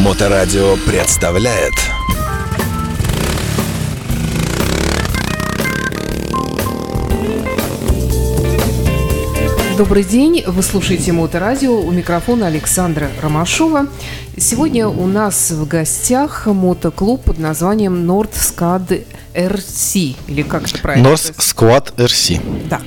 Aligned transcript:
Моторадио 0.00 0.76
представляет 0.86 1.74
Добрый 9.76 10.02
день, 10.02 10.42
вы 10.46 10.62
слушаете 10.62 11.12
Моторадио, 11.12 11.78
у 11.78 11.90
микрофона 11.90 12.46
Александра 12.46 13.10
Ромашова. 13.20 13.88
Сегодня 14.38 14.88
у 14.88 15.06
нас 15.06 15.50
в 15.50 15.68
гостях 15.68 16.46
мотоклуб 16.46 17.22
под 17.22 17.38
названием 17.38 18.10
Nord 18.10 18.32
Squad 18.32 19.04
RC, 19.34 20.16
или 20.28 20.40
как 20.40 20.66
это 20.66 20.78
правильно? 20.78 21.08
North 21.08 21.34
Squad 21.36 21.94
RC. 21.96 22.68
Да. 22.70 22.80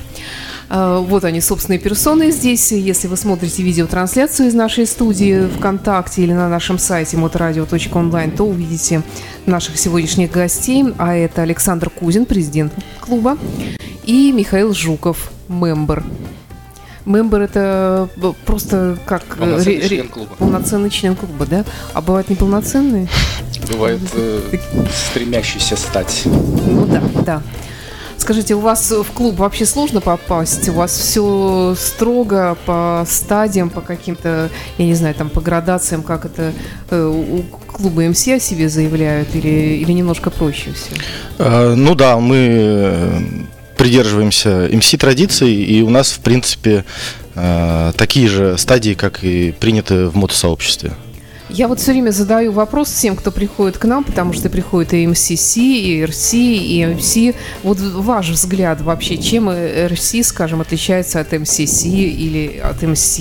А, 0.75 0.99
Вот 1.01 1.23
они, 1.23 1.39
собственные 1.39 1.77
персоны 1.79 2.31
здесь. 2.31 2.71
Если 2.71 3.07
вы 3.07 3.15
смотрите 3.15 3.61
видеотрансляцию 3.61 4.47
из 4.47 4.55
нашей 4.55 4.87
студии 4.87 5.45
ВКонтакте 5.57 6.23
или 6.23 6.33
на 6.33 6.49
нашем 6.49 6.79
сайте 6.79 7.15
motoradio.online, 7.15 8.31
то 8.35 8.43
увидите 8.45 9.03
наших 9.45 9.77
сегодняшних 9.77 10.31
гостей. 10.31 10.83
А 10.97 11.13
это 11.15 11.43
Александр 11.43 11.91
Кузин, 11.91 12.25
президент 12.25 12.73
клуба, 13.01 13.37
и 14.03 14.31
Михаил 14.31 14.73
Жуков, 14.73 15.31
мембер. 15.47 16.03
Мембер 17.05 17.41
это 17.41 18.09
просто 18.45 18.97
как 19.05 19.23
э, 19.37 19.39
Полноценный 19.41 19.79
ре- 19.81 19.87
член 19.89 20.07
клуба. 20.07 20.35
Полноценный 20.39 20.89
член 20.89 21.15
клуба, 21.15 21.45
да? 21.45 21.65
А 21.93 22.01
бывают 22.01 22.29
неполноценные? 22.29 23.09
Бывает 23.71 23.99
э, 24.13 24.39
стремящийся 25.11 25.75
стать. 25.75 26.21
Ну 26.25 26.85
да, 26.87 27.03
да. 27.25 27.41
Скажите, 28.23 28.55
у 28.55 28.61
вас 28.61 28.89
в 28.89 29.11
клуб 29.11 29.35
вообще 29.35 29.65
сложно 29.65 29.99
попасть? 29.99 30.69
У 30.69 30.71
вас 30.71 30.97
все 30.97 31.75
строго 31.77 32.57
по 32.65 33.03
стадиям, 33.05 33.69
по 33.69 33.81
каким-то, 33.81 34.49
я 34.77 34.85
не 34.85 34.93
знаю, 34.93 35.13
там 35.13 35.29
по 35.29 35.41
градациям, 35.41 36.03
как 36.03 36.23
это 36.23 36.53
э, 36.89 37.05
у 37.05 37.43
клуба 37.67 38.03
МС 38.03 38.25
о 38.29 38.39
себе 38.39 38.69
заявляют, 38.69 39.35
или, 39.35 39.75
или 39.75 39.91
немножко 39.91 40.29
проще 40.29 40.71
все? 40.71 40.95
Э, 41.37 41.73
Ну 41.75 41.95
да, 41.95 42.17
мы 42.17 42.37
э, 42.37 43.19
придерживаемся 43.75 44.67
MC-традиций, 44.67 45.53
и 45.53 45.81
у 45.81 45.89
нас, 45.89 46.13
в 46.13 46.21
принципе, 46.21 46.85
э, 47.35 47.91
такие 47.97 48.29
же 48.29 48.57
стадии, 48.57 48.93
как 48.93 49.25
и 49.25 49.51
приняты 49.51 50.07
в 50.07 50.15
мотосообществе. 50.15 50.93
Я 51.49 51.67
вот 51.67 51.79
все 51.79 51.91
время 51.91 52.11
задаю 52.11 52.51
вопрос 52.51 52.89
всем, 52.89 53.15
кто 53.15 53.31
приходит 53.31 53.77
к 53.77 53.85
нам, 53.85 54.03
потому 54.03 54.33
что 54.33 54.49
приходит 54.49 54.93
и 54.93 55.05
МСС, 55.05 55.57
и 55.57 56.03
РС, 56.07 56.33
и 56.33 56.85
МС. 56.85 57.35
Вот 57.63 57.79
ваш 57.79 58.29
взгляд 58.29 58.81
вообще, 58.81 59.17
чем 59.17 59.49
РС, 59.51 60.15
скажем, 60.23 60.61
отличается 60.61 61.19
от 61.19 61.31
МСС 61.31 61.85
или 61.85 62.57
от 62.57 62.81
МС, 62.81 63.19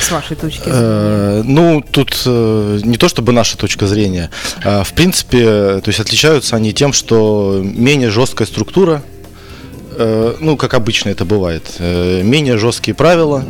с 0.00 0.10
вашей 0.10 0.36
точки 0.36 0.64
зрения? 0.64 0.78
Э, 0.80 1.42
Ну, 1.44 1.82
тут 1.90 2.22
э, 2.26 2.80
не 2.82 2.96
то 2.96 3.08
чтобы 3.08 3.32
наша 3.32 3.56
точка 3.56 3.86
зрения. 3.86 4.30
а, 4.64 4.82
В 4.82 4.92
принципе, 4.92 5.44
то 5.80 5.84
есть 5.86 6.00
отличаются 6.00 6.56
они 6.56 6.72
тем, 6.72 6.92
что 6.92 7.60
менее 7.62 8.10
жесткая 8.10 8.48
структура, 8.48 9.02
э, 9.96 10.34
ну, 10.40 10.56
как 10.56 10.74
обычно 10.74 11.10
это 11.10 11.24
бывает, 11.24 11.62
э, 11.78 12.22
менее 12.22 12.58
жесткие 12.58 12.94
правила 12.94 13.44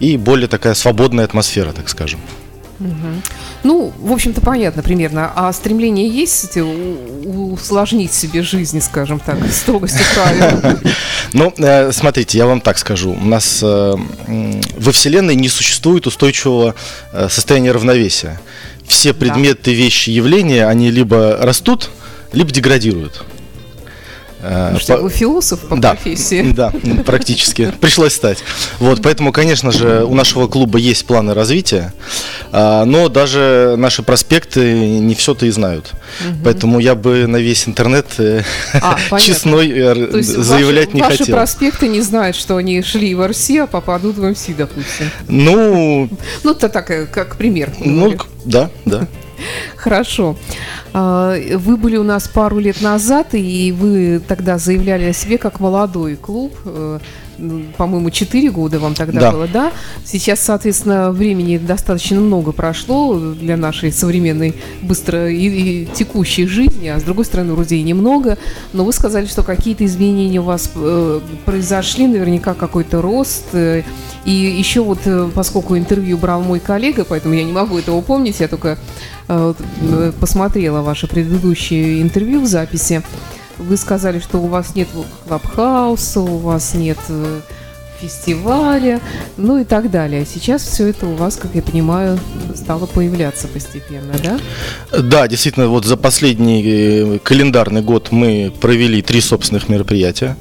и 0.00 0.16
более 0.16 0.48
такая 0.48 0.74
свободная 0.74 1.24
атмосфера, 1.24 1.72
так 1.72 1.88
скажем. 1.88 2.20
Ну, 3.62 3.92
в 3.98 4.12
общем-то, 4.12 4.40
понятно 4.40 4.82
примерно. 4.82 5.32
А 5.34 5.52
стремление 5.52 6.08
есть 6.08 6.32
кстати, 6.34 6.60
усложнить 6.60 8.12
себе 8.12 8.42
жизнь, 8.42 8.80
скажем 8.80 9.20
так, 9.20 9.38
строгостью 9.50 10.04
правил? 10.14 10.78
Ну, 11.34 11.50
э, 11.56 11.92
смотрите, 11.92 12.36
я 12.36 12.46
вам 12.46 12.60
так 12.60 12.76
скажу. 12.76 13.12
У 13.12 13.24
нас 13.24 13.60
э, 13.62 13.94
во 14.76 14.92
Вселенной 14.92 15.34
не 15.34 15.48
существует 15.48 16.06
устойчивого 16.06 16.74
э, 17.12 17.28
состояния 17.30 17.72
равновесия. 17.72 18.38
Все 18.86 19.14
предметы, 19.14 19.72
вещи, 19.72 20.10
явления, 20.10 20.66
они 20.66 20.90
либо 20.90 21.38
растут, 21.40 21.90
либо 22.34 22.50
деградируют. 22.50 23.24
Э, 24.42 24.76
Что, 24.78 24.96
по- 24.96 25.02
вы 25.04 25.10
философ 25.10 25.60
по 25.60 25.76
да, 25.76 25.90
профессии? 25.94 26.52
да, 26.52 26.72
практически. 27.06 27.72
Пришлось 27.80 28.12
стать. 28.14 28.38
Вот, 28.80 29.00
поэтому, 29.02 29.32
конечно 29.32 29.70
же, 29.70 30.04
у 30.04 30.14
нашего 30.14 30.48
клуба 30.48 30.78
есть 30.78 31.06
планы 31.06 31.32
развития, 31.34 31.92
а, 32.50 32.84
но 32.84 33.08
даже 33.08 33.76
наши 33.78 34.02
проспекты 34.02 34.74
не 34.98 35.14
все-то 35.14 35.46
и 35.46 35.50
знают. 35.50 35.92
Поэтому 36.44 36.80
я 36.80 36.94
бы 36.94 37.26
на 37.26 37.36
весь 37.36 37.68
интернет 37.68 38.06
э, 38.18 38.42
А, 38.74 38.98
честной 39.20 39.70
э, 39.70 40.22
заявлять 40.22 40.88
ваши, 40.88 40.96
не 40.96 41.02
ваши 41.02 41.18
хотел. 41.18 41.36
проспекты 41.36 41.88
не 41.88 42.00
знают, 42.00 42.34
что 42.36 42.56
они 42.56 42.82
шли 42.82 43.14
в 43.14 43.26
РС, 43.26 43.50
а 43.50 43.66
попадут 43.66 44.16
в 44.16 44.22
МС, 44.28 44.46
допустим. 44.56 45.10
Ну, 45.28 46.08
Ну, 46.42 46.50
это 46.50 46.68
так, 46.68 46.86
как 47.12 47.36
пример. 47.36 47.72
ну, 47.78 48.16
да, 48.44 48.70
да. 48.84 49.06
Хорошо. 49.76 50.36
А, 50.92 51.36
Вы 51.56 51.76
были 51.76 51.96
у 51.96 52.02
нас 52.04 52.28
пару 52.28 52.58
лет 52.58 52.80
назад, 52.82 53.28
и 53.34 53.72
вы 53.72 54.20
тогда 54.26 54.58
заявляли 54.58 55.04
о 55.04 55.12
себе 55.12 55.38
как 55.38 55.60
молодой 55.60 56.16
клуб. 56.16 56.52
Э, 56.64 56.98
ну, 57.38 57.62
По-моему, 57.78 58.10
4 58.10 58.50
года 58.50 58.78
вам 58.78 58.94
тогда 58.94 59.20
Да. 59.20 59.32
было, 59.32 59.48
да? 59.48 59.72
Сейчас, 60.04 60.40
соответственно, 60.40 61.10
времени 61.12 61.56
достаточно 61.58 62.20
много 62.20 62.52
прошло 62.52 63.18
для 63.18 63.56
нашей 63.56 63.90
современной, 63.90 64.54
быстро 64.82 65.30
и, 65.30 65.46
и 65.82 65.86
текущей 65.94 66.46
жизни, 66.46 66.88
а 66.88 67.00
с 67.00 67.02
другой 67.02 67.24
стороны, 67.24 67.54
вроде 67.54 67.76
и 67.76 67.82
немного. 67.82 68.36
Но 68.72 68.84
вы 68.84 68.92
сказали, 68.92 69.26
что 69.26 69.42
какие-то 69.42 69.84
изменения 69.86 70.40
у 70.40 70.44
вас 70.44 70.70
э, 70.74 71.20
произошли, 71.46 72.06
наверняка 72.06 72.54
какой-то 72.54 73.00
рост. 73.02 73.46
э, 73.54 73.82
и 74.24 74.30
еще 74.30 74.82
вот, 74.82 75.00
э, 75.06 75.28
поскольку 75.34 75.76
интервью 75.76 76.18
брал 76.18 76.42
мой 76.42 76.60
коллега, 76.60 77.04
поэтому 77.04 77.34
я 77.34 77.42
не 77.44 77.52
могу 77.52 77.78
этого 77.78 78.00
помнить, 78.02 78.38
я 78.40 78.46
только 78.46 78.78
посмотрела 80.20 80.82
ваше 80.82 81.06
предыдущее 81.06 82.02
интервью 82.02 82.42
в 82.42 82.46
записи. 82.46 83.02
Вы 83.58 83.76
сказали, 83.76 84.18
что 84.18 84.38
у 84.38 84.46
вас 84.46 84.74
нет 84.74 84.88
клабхауса, 85.26 86.20
у 86.20 86.38
вас 86.38 86.74
нет 86.74 86.98
э, 87.08 87.40
фестиваля, 88.00 89.00
ну 89.36 89.58
и 89.58 89.64
так 89.64 89.90
далее. 89.90 90.26
Сейчас 90.26 90.62
все 90.62 90.88
это 90.88 91.06
у 91.06 91.14
вас, 91.14 91.36
как 91.36 91.54
я 91.54 91.62
понимаю, 91.62 92.18
стало 92.54 92.86
появляться 92.86 93.48
постепенно, 93.48 94.14
да? 94.22 94.40
Да, 94.98 95.28
действительно, 95.28 95.68
вот 95.68 95.84
за 95.84 95.96
последний 95.96 96.62
э, 96.64 97.18
календарный 97.22 97.82
год 97.82 98.08
мы 98.10 98.52
провели 98.60 99.02
три 99.02 99.20
собственных 99.20 99.68
мероприятия. 99.68 100.36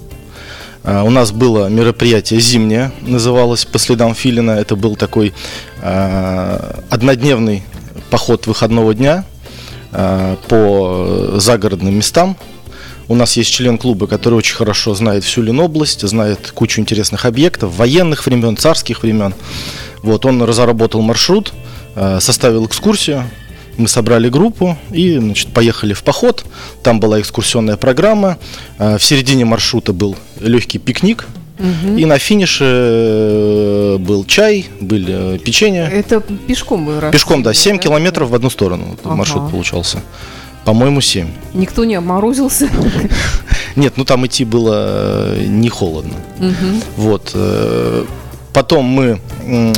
А, 0.84 1.03
У 1.03 1.12
нас 1.12 1.31
было 1.31 1.68
мероприятие 1.68 2.40
зимнее, 2.40 2.92
называлось 3.02 3.66
«По 3.66 3.78
следам 3.78 4.16
Филина». 4.16 4.52
Это 4.52 4.75
был 4.75 4.96
такой 4.96 5.34
а, 5.81 6.80
однодневный 6.90 7.63
поход 8.11 8.45
выходного 8.45 8.94
дня 8.94 9.25
а, 9.91 10.38
по 10.47 11.39
загородным 11.39 11.95
местам. 11.95 12.38
У 13.07 13.16
нас 13.16 13.35
есть 13.35 13.51
член 13.51 13.77
клуба, 13.77 14.07
который 14.07 14.35
очень 14.35 14.55
хорошо 14.55 14.94
знает 14.94 15.23
всю 15.23 15.41
Ленобласть, 15.41 16.07
знает 16.07 16.51
кучу 16.51 16.79
интересных 16.79 17.25
объектов, 17.25 17.75
военных 17.75 18.25
времен, 18.25 18.55
царских 18.55 19.03
времен. 19.03 19.33
Вот, 20.03 20.25
он 20.25 20.41
разработал 20.44 21.01
маршрут, 21.01 21.51
э, 21.95 22.19
составил 22.21 22.66
экскурсию, 22.66 23.25
мы 23.77 23.88
собрали 23.88 24.29
группу 24.29 24.77
и 24.91 25.17
значит, 25.17 25.50
поехали 25.50 25.94
в 25.94 26.03
поход. 26.03 26.45
Там 26.83 27.00
была 27.00 27.19
экскурсионная 27.19 27.77
программа. 27.77 28.38
Э, 28.77 28.97
В 28.97 29.03
середине 29.03 29.45
маршрута 29.45 29.91
был 29.91 30.16
легкий 30.39 30.77
пикник. 30.77 31.27
И 31.97 32.05
на 32.05 32.17
финише 32.17 32.66
э, 32.66 33.97
был 33.99 34.25
чай, 34.25 34.67
были 34.79 35.35
э, 35.35 35.38
печенье. 35.39 35.89
Это 35.91 36.19
пешком 36.22 36.85
вы 36.85 36.99
раз- 36.99 37.11
Пешком, 37.11 37.44
да, 37.44 37.53
7 37.53 37.77
километров 37.77 38.29
в 38.29 38.35
одну 38.35 38.49
сторону 38.49 38.97
Ага. 39.03 39.16
маршрут 39.16 39.51
получался. 39.51 40.01
По-моему, 40.66 41.01
7. 41.01 41.27
Никто 41.53 41.85
не 41.85 41.95
обморозился. 41.95 42.69
Нет, 43.75 43.94
ну 43.97 44.05
там 44.05 44.25
идти 44.25 44.45
было 44.45 45.33
э, 45.35 45.45
не 45.47 45.69
холодно. 45.69 46.16
Мгм. 46.39 46.81
Вот. 46.97 47.35
Потом 48.53 48.83
мы 48.85 49.19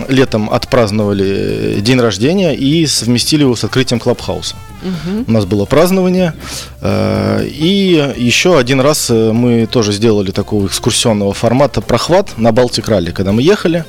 летом 0.09 0.49
отпраздновали 0.49 1.79
день 1.81 1.99
рождения 1.99 2.55
и 2.55 2.87
совместили 2.87 3.41
его 3.41 3.55
с 3.55 3.63
открытием 3.63 3.99
клабхауса. 3.99 4.55
Мгм. 4.83 5.25
У 5.27 5.31
нас 5.31 5.45
было 5.45 5.65
празднование. 5.65 6.33
э, 6.81 7.45
И 7.47 8.13
еще 8.17 8.57
один 8.57 8.81
раз 8.81 9.09
э, 9.09 9.31
мы 9.31 9.65
тоже 9.65 9.91
сделали 9.93 10.31
такого 10.31 10.67
экскурсионного 10.67 11.33
формата 11.33 11.81
прохват 11.81 12.37
на 12.37 12.51
Балтик 12.51 12.87
Ралли. 12.87 13.11
Когда 13.11 13.31
мы 13.31 13.41
ехали, 13.41 13.85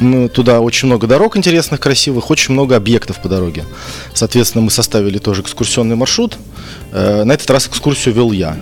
мы 0.00 0.28
туда 0.28 0.60
очень 0.60 0.86
много 0.88 1.06
дорог 1.06 1.36
интересных, 1.36 1.80
красивых, 1.80 2.30
очень 2.30 2.54
много 2.54 2.76
объектов 2.76 3.20
по 3.20 3.28
дороге. 3.28 3.64
Соответственно, 4.14 4.64
мы 4.64 4.70
составили 4.70 5.18
тоже 5.18 5.42
экскурсионный 5.42 5.96
маршрут. 5.96 6.36
Э, 6.92 7.24
На 7.24 7.32
этот 7.32 7.50
раз 7.50 7.66
экскурсию 7.66 8.14
вел 8.14 8.32
я. 8.32 8.56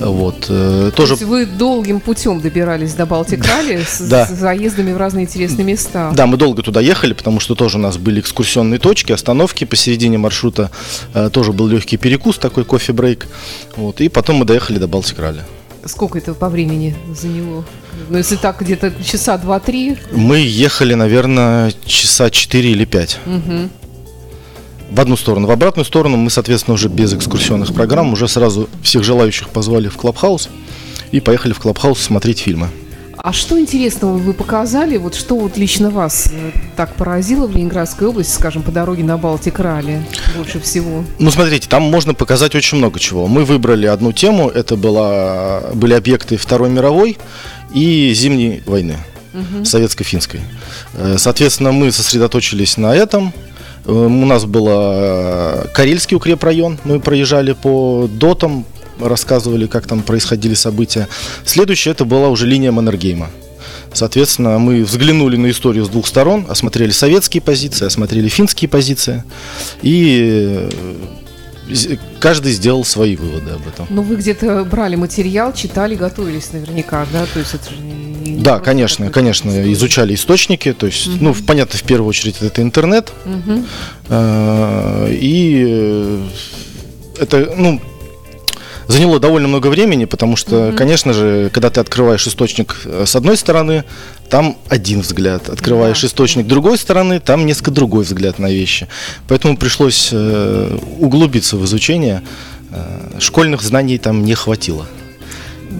Вот. 0.00 0.46
э, 0.50 0.90
То 0.90 0.96
Тоже 0.96 1.14
есть 1.14 1.22
вы 1.24 1.46
долгим 1.46 2.00
путем 2.00 2.40
добирались 2.40 2.92
до 2.92 3.04
Балтик-Ралли 3.06 3.82
с, 3.88 4.00
Да. 4.00 4.26
с 4.26 4.30
заездами 4.30 4.92
в 4.92 4.98
разные 4.98 5.24
интересные 5.24 5.64
места. 5.64 6.12
Да, 6.14 6.26
мы 6.26 6.36
долго 6.36 6.62
туда 6.62 6.80
ехали, 6.80 7.14
потому 7.14 7.40
что 7.40 7.54
тоже 7.54 7.78
у 7.78 7.80
нас 7.80 7.96
были 7.96 8.20
экскурсионные 8.20 8.78
точки, 8.78 9.12
остановки 9.12 9.64
посередине 9.64 10.18
маршрута. 10.18 10.70
э, 11.14 11.30
тоже 11.32 11.52
был 11.52 11.66
легкий 11.68 11.96
перекус, 11.96 12.36
такой 12.38 12.64
кофе-брейк. 12.64 13.26
Вот, 13.76 14.00
и 14.02 14.08
потом 14.08 14.36
мы 14.36 14.44
доехали 14.44 14.78
до 14.78 14.86
Балтик-Ралли. 14.88 15.40
Сколько 15.86 16.18
это 16.18 16.34
по 16.34 16.48
времени 16.50 16.94
заняло? 17.14 17.64
Ну, 18.10 18.18
если 18.18 18.36
так, 18.36 18.60
где-то 18.60 18.92
часа 19.02 19.38
два-три. 19.38 19.96
Мы 20.12 20.38
ехали, 20.40 20.94
наверное, 20.94 21.72
часа 21.86 22.28
4 22.28 22.70
или 22.70 22.84
5. 22.84 23.18
Мгм. 23.24 23.70
В 24.90 25.00
одну 25.00 25.16
сторону. 25.16 25.46
В 25.46 25.50
обратную 25.50 25.84
сторону 25.84 26.16
мы, 26.16 26.30
соответственно, 26.30 26.74
уже 26.74 26.88
без 26.88 27.12
экскурсионных 27.12 27.74
программ, 27.74 28.12
уже 28.12 28.28
сразу 28.28 28.68
всех 28.82 29.04
желающих 29.04 29.48
позвали 29.48 29.88
в 29.88 29.96
Клабхаус 29.96 30.48
и 31.12 31.20
поехали 31.20 31.52
в 31.52 31.60
Клабхаус 31.60 32.00
смотреть 32.00 32.40
фильмы. 32.40 32.68
А 33.26 33.32
что 33.32 33.58
интересного 33.58 34.18
вы 34.18 34.34
показали? 34.34 34.98
Вот 34.98 35.14
что 35.16 35.36
вот 35.36 35.56
лично 35.56 35.90
вас 35.90 36.30
э, 36.32 36.52
так 36.76 36.94
поразило 36.94 37.48
в 37.48 37.56
Ленинградской 37.56 38.06
области, 38.06 38.32
скажем, 38.32 38.62
по 38.62 38.70
дороге 38.70 39.02
на 39.02 39.18
Балтик 39.18 39.58
Ралли 39.58 40.06
больше 40.36 40.60
всего? 40.60 41.04
Ну, 41.18 41.30
смотрите, 41.32 41.68
там 41.68 41.82
можно 41.82 42.14
показать 42.14 42.54
очень 42.54 42.78
много 42.78 43.00
чего. 43.00 43.26
Мы 43.26 43.44
выбрали 43.44 43.86
одну 43.86 44.12
тему, 44.12 44.48
это 44.48 44.76
была, 44.76 45.62
были 45.74 45.94
объекты 45.94 46.36
Второй 46.36 46.70
мировой 46.70 47.18
и 47.74 48.12
Зимней 48.14 48.62
войны, 48.64 48.98
угу. 49.34 49.64
советско-финской. 49.64 50.42
Э, 50.94 51.16
соответственно, 51.18 51.72
мы 51.72 51.90
сосредоточились 51.90 52.76
на 52.76 52.94
этом. 52.94 53.32
Э, 53.86 53.92
у 53.92 54.26
нас 54.26 54.44
был 54.44 54.66
Карельский 55.72 56.16
укрепрайон, 56.16 56.78
мы 56.84 57.00
проезжали 57.00 57.52
по 57.52 58.08
дотам, 58.10 58.64
рассказывали, 59.00 59.66
как 59.66 59.86
там 59.86 60.02
происходили 60.02 60.54
события. 60.54 61.08
Следующее 61.44 61.92
это 61.92 62.04
была 62.04 62.28
уже 62.28 62.46
линия 62.46 62.72
Маннергейма. 62.72 63.30
Соответственно, 63.92 64.58
мы 64.58 64.84
взглянули 64.84 65.36
на 65.36 65.50
историю 65.50 65.84
с 65.84 65.88
двух 65.88 66.06
сторон, 66.06 66.46
осмотрели 66.48 66.90
советские 66.90 67.40
позиции, 67.40 67.86
осмотрели 67.86 68.28
финские 68.28 68.68
позиции, 68.68 69.24
и 69.80 70.68
э, 71.70 71.96
каждый 72.20 72.52
сделал 72.52 72.84
свои 72.84 73.16
выводы 73.16 73.52
об 73.52 73.66
этом. 73.66 73.86
Ну, 73.88 74.02
вы 74.02 74.16
где-то 74.16 74.64
брали 74.64 74.96
материал, 74.96 75.52
читали, 75.54 75.94
готовились 75.94 76.52
наверняка, 76.52 77.06
да? 77.12 77.24
То 77.32 77.38
есть 77.38 77.54
это 77.54 77.70
же 77.70 77.78
не 77.80 77.95
да, 78.26 78.58
конечно, 78.58 79.10
конечно, 79.10 79.72
изучали 79.72 80.14
источники, 80.14 80.72
то 80.72 80.86
есть, 80.86 81.06
угу. 81.06 81.16
ну, 81.20 81.34
понятно, 81.46 81.78
в 81.78 81.82
первую 81.82 82.08
очередь 82.08 82.36
это 82.40 82.62
интернет, 82.62 83.12
угу. 83.24 83.64
и 84.10 85.64
э, 85.68 86.26
это, 87.18 87.52
ну, 87.56 87.80
заняло 88.88 89.18
довольно 89.18 89.48
много 89.48 89.68
времени, 89.68 90.04
потому 90.04 90.36
что, 90.36 90.56
mm-hmm. 90.56 90.76
конечно 90.76 91.12
же, 91.12 91.50
когда 91.52 91.70
ты 91.70 91.80
открываешь 91.80 92.26
источник 92.26 92.76
э, 92.84 93.04
с 93.06 93.16
одной 93.16 93.36
стороны, 93.36 93.84
там 94.30 94.56
один 94.68 95.00
взгляд. 95.00 95.48
Открываешь 95.48 96.02
yeah. 96.02 96.06
источник 96.06 96.46
другой 96.46 96.78
стороны, 96.78 97.20
там 97.20 97.46
несколько 97.46 97.70
другой 97.70 98.04
взгляд 98.04 98.38
на 98.38 98.50
вещи. 98.50 98.88
Поэтому 99.28 99.56
пришлось 99.56 100.10
э, 100.12 100.78
углубиться 100.98 101.56
в 101.56 101.64
изучение. 101.64 102.22
Э, 102.70 103.18
школьных 103.18 103.62
знаний 103.62 103.98
там 103.98 104.24
не 104.24 104.34
хватило. 104.34 104.86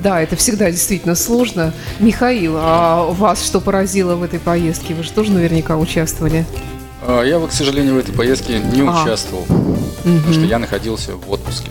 Да, 0.03 0.21
это 0.21 0.37
всегда 0.37 0.71
действительно 0.71 1.15
сложно. 1.15 1.73
Михаил, 2.01 2.55
а 2.57 3.05
вас 3.11 3.45
что 3.45 3.61
поразило 3.61 4.15
в 4.15 4.23
этой 4.23 4.39
поездке? 4.39 4.95
Вы 4.95 5.03
же 5.03 5.13
тоже 5.13 5.33
наверняка 5.33 5.77
участвовали. 5.77 6.45
А, 7.03 7.23
я 7.23 7.39
к 7.47 7.53
сожалению, 7.53 7.95
в 7.95 7.99
этой 7.99 8.13
поездке 8.13 8.59
не 8.59 8.83
а. 8.83 9.03
участвовал, 9.03 9.43
угу. 9.43 9.89
потому 10.05 10.33
что 10.33 10.45
я 10.45 10.59
находился 10.59 11.17
в 11.17 11.31
отпуске 11.31 11.71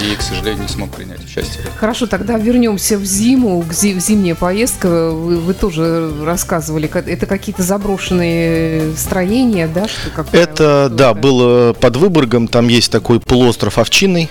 и, 0.00 0.16
к 0.16 0.22
сожалению, 0.22 0.62
не 0.62 0.68
смог 0.68 0.90
принять 0.90 1.22
участие. 1.22 1.64
Хорошо, 1.76 2.06
тогда 2.06 2.38
вернемся 2.38 2.98
в 2.98 3.04
зиму, 3.04 3.60
в 3.60 3.72
зимняя 3.72 4.34
поездка. 4.34 5.10
Вы, 5.10 5.38
вы 5.38 5.54
тоже 5.54 6.12
рассказывали, 6.24 6.90
это 6.92 7.26
какие-то 7.26 7.62
заброшенные 7.62 8.94
строения, 8.96 9.68
да? 9.68 9.86
Что, 9.88 10.24
это, 10.32 10.88
да, 10.90 11.14
было 11.14 11.72
под 11.74 11.96
Выборгом, 11.96 12.48
там 12.48 12.68
есть 12.68 12.90
такой 12.90 13.20
полуостров 13.20 13.78
Овчинный, 13.78 14.30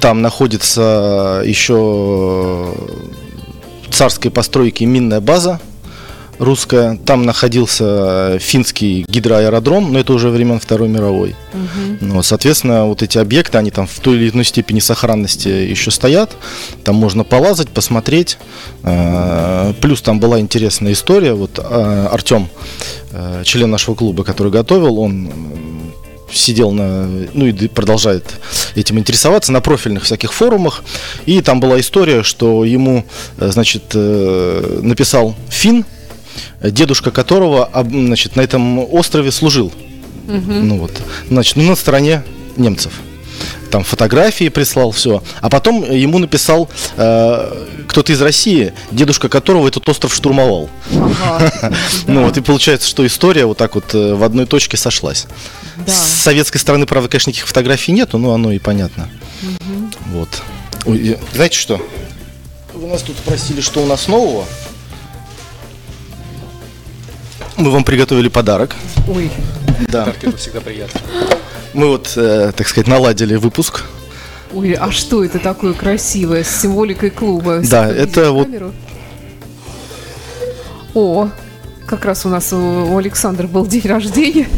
там 0.00 0.22
находится 0.22 1.42
еще 1.44 2.74
царской 3.90 4.30
постройки 4.30 4.84
минная 4.84 5.20
база, 5.20 5.60
русская. 6.40 6.98
Там 7.04 7.22
находился 7.22 8.38
финский 8.40 9.04
гидроаэродром, 9.06 9.92
но 9.92 10.00
это 10.00 10.12
уже 10.14 10.30
времен 10.30 10.58
Второй 10.58 10.88
мировой. 10.88 11.36
Угу. 11.52 11.98
Ну, 12.00 12.22
соответственно, 12.22 12.86
вот 12.86 13.02
эти 13.02 13.18
объекты, 13.18 13.58
они 13.58 13.70
там 13.70 13.86
в 13.86 14.00
той 14.00 14.16
или 14.16 14.30
иной 14.30 14.44
степени 14.44 14.80
сохранности 14.80 15.48
еще 15.48 15.90
стоят. 15.90 16.36
Там 16.82 16.96
можно 16.96 17.24
полазать, 17.24 17.68
посмотреть. 17.68 18.38
Э, 18.82 19.74
плюс 19.80 20.00
там 20.00 20.18
была 20.18 20.40
интересная 20.40 20.92
история. 20.92 21.34
Вот 21.34 21.58
э, 21.58 22.08
Артем, 22.10 22.48
э, 23.12 23.42
член 23.44 23.70
нашего 23.70 23.94
клуба, 23.94 24.24
который 24.24 24.50
готовил, 24.50 24.98
он 24.98 25.30
сидел 26.32 26.70
на, 26.70 27.08
ну 27.34 27.46
и 27.46 27.68
продолжает 27.68 28.24
этим 28.76 28.98
интересоваться 29.00 29.52
на 29.52 29.60
профильных 29.60 30.04
всяких 30.04 30.32
форумах. 30.32 30.84
И 31.26 31.42
там 31.42 31.60
была 31.60 31.80
история, 31.80 32.22
что 32.22 32.64
ему, 32.64 33.04
значит, 33.36 33.82
написал 33.94 35.34
Фин, 35.48 35.84
дедушка 36.62 37.10
которого 37.10 37.70
значит, 37.88 38.36
на 38.36 38.42
этом 38.42 38.78
острове 38.78 39.30
служил. 39.30 39.72
Угу. 40.28 40.52
Ну 40.52 40.78
вот, 40.78 40.92
значит, 41.28 41.56
ну, 41.56 41.64
на 41.64 41.76
стороне 41.76 42.22
немцев. 42.56 42.92
Там 43.70 43.84
фотографии 43.84 44.48
прислал, 44.48 44.90
все. 44.90 45.22
А 45.40 45.48
потом 45.48 45.90
ему 45.90 46.18
написал 46.18 46.68
э, 46.96 47.66
кто-то 47.88 48.12
из 48.12 48.20
России, 48.20 48.72
дедушка 48.90 49.28
которого 49.28 49.68
этот 49.68 49.88
остров 49.88 50.14
штурмовал. 50.14 50.68
Ну 52.06 52.24
вот 52.24 52.36
и 52.36 52.40
получается, 52.40 52.88
что 52.88 53.06
история 53.06 53.46
вот 53.46 53.58
так 53.58 53.74
вот 53.74 53.94
э, 53.94 54.14
в 54.14 54.24
одной 54.24 54.46
точке 54.46 54.76
сошлась. 54.76 55.26
С 55.86 55.92
советской 55.92 56.58
стороны, 56.58 56.86
правда, 56.86 57.08
конечно, 57.08 57.30
никаких 57.30 57.48
фотографий 57.48 57.92
нету, 57.92 58.18
но 58.18 58.32
оно 58.34 58.52
и 58.52 58.58
понятно. 58.58 59.08
Вот. 60.06 60.28
знаете 61.34 61.56
что? 61.56 61.80
Вы 62.74 62.88
нас 62.88 63.02
тут 63.02 63.16
спросили, 63.16 63.60
что 63.60 63.82
у 63.82 63.86
нас 63.86 64.08
нового. 64.08 64.44
Мы 67.56 67.70
вам 67.70 67.84
приготовили 67.84 68.28
подарок. 68.28 68.74
Ой. 69.08 69.30
Да. 69.88 70.00
Подарки 70.04 70.26
это 70.26 70.36
всегда 70.36 70.60
приятно. 70.60 71.00
Мы 71.72 71.88
вот, 71.88 72.12
э, 72.16 72.52
так 72.56 72.66
сказать, 72.66 72.88
наладили 72.88 73.36
выпуск. 73.36 73.84
Ой, 74.52 74.72
а 74.72 74.90
что 74.90 75.24
это 75.24 75.38
такое 75.38 75.72
красивое 75.74 76.42
с 76.42 76.60
символикой 76.60 77.10
клуба? 77.10 77.60
Да, 77.62 77.88
это 77.88 78.32
вот. 78.32 78.48
О, 80.94 81.28
как 81.86 82.04
раз 82.04 82.26
у 82.26 82.28
нас 82.28 82.52
у 82.52 82.96
Александра 82.96 83.46
был 83.46 83.66
день 83.66 83.86
рождения. 83.86 84.48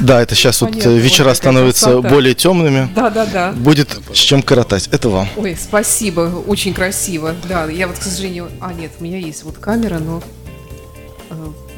Да, 0.00 0.20
это 0.22 0.34
сейчас 0.34 0.60
вот 0.60 0.74
э, 0.84 0.98
вечера 0.98 1.32
становятся 1.34 2.00
более 2.00 2.34
темными. 2.34 2.88
Да, 2.94 3.10
да, 3.10 3.26
да. 3.26 3.52
Будет 3.52 3.96
с 4.12 4.18
чем 4.18 4.42
коротать. 4.42 4.88
Это 4.90 5.08
вам. 5.08 5.28
Ой, 5.36 5.56
спасибо, 5.60 6.42
очень 6.46 6.74
красиво. 6.74 7.34
Да, 7.48 7.66
я 7.66 7.86
вот, 7.86 7.98
к 7.98 8.02
сожалению, 8.02 8.48
а 8.60 8.72
нет, 8.72 8.90
у 8.98 9.04
меня 9.04 9.18
есть 9.18 9.44
вот 9.44 9.58
камера, 9.58 9.98
но 9.98 10.22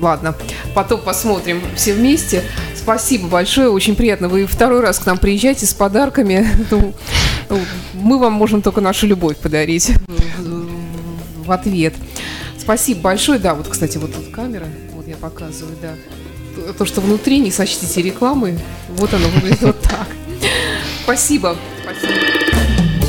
ладно, 0.00 0.34
потом 0.74 1.00
посмотрим 1.00 1.62
все 1.76 1.92
вместе. 1.92 2.42
Спасибо 2.74 3.28
большое, 3.28 3.70
очень 3.70 3.94
приятно. 3.94 4.28
Вы 4.28 4.46
второй 4.46 4.80
раз 4.80 4.98
к 4.98 5.06
нам 5.06 5.18
приезжаете 5.18 5.66
с 5.66 5.74
подарками. 5.74 6.48
Ну, 6.70 6.92
ну, 7.48 7.60
мы 7.94 8.18
вам 8.18 8.34
можем 8.34 8.60
только 8.60 8.80
нашу 8.82 9.06
любовь 9.06 9.38
подарить 9.38 9.90
в 11.46 11.50
ответ. 11.50 11.94
Спасибо 12.58 13.00
большое. 13.00 13.38
Да, 13.38 13.54
вот, 13.54 13.68
кстати, 13.68 13.96
вот 13.96 14.14
тут 14.14 14.28
камера, 14.28 14.66
вот 14.94 15.08
я 15.08 15.16
показываю, 15.16 15.74
да. 15.80 15.94
То, 16.76 16.84
что 16.84 17.00
внутри, 17.00 17.38
не 17.38 17.50
сочтите 17.50 18.02
рекламы, 18.02 18.58
вот 18.90 19.14
оно 19.14 19.28
выглядит 19.28 19.62
вот 19.62 19.80
так. 19.80 20.08
Спасибо. 21.04 21.56
Спасибо. 21.82 22.48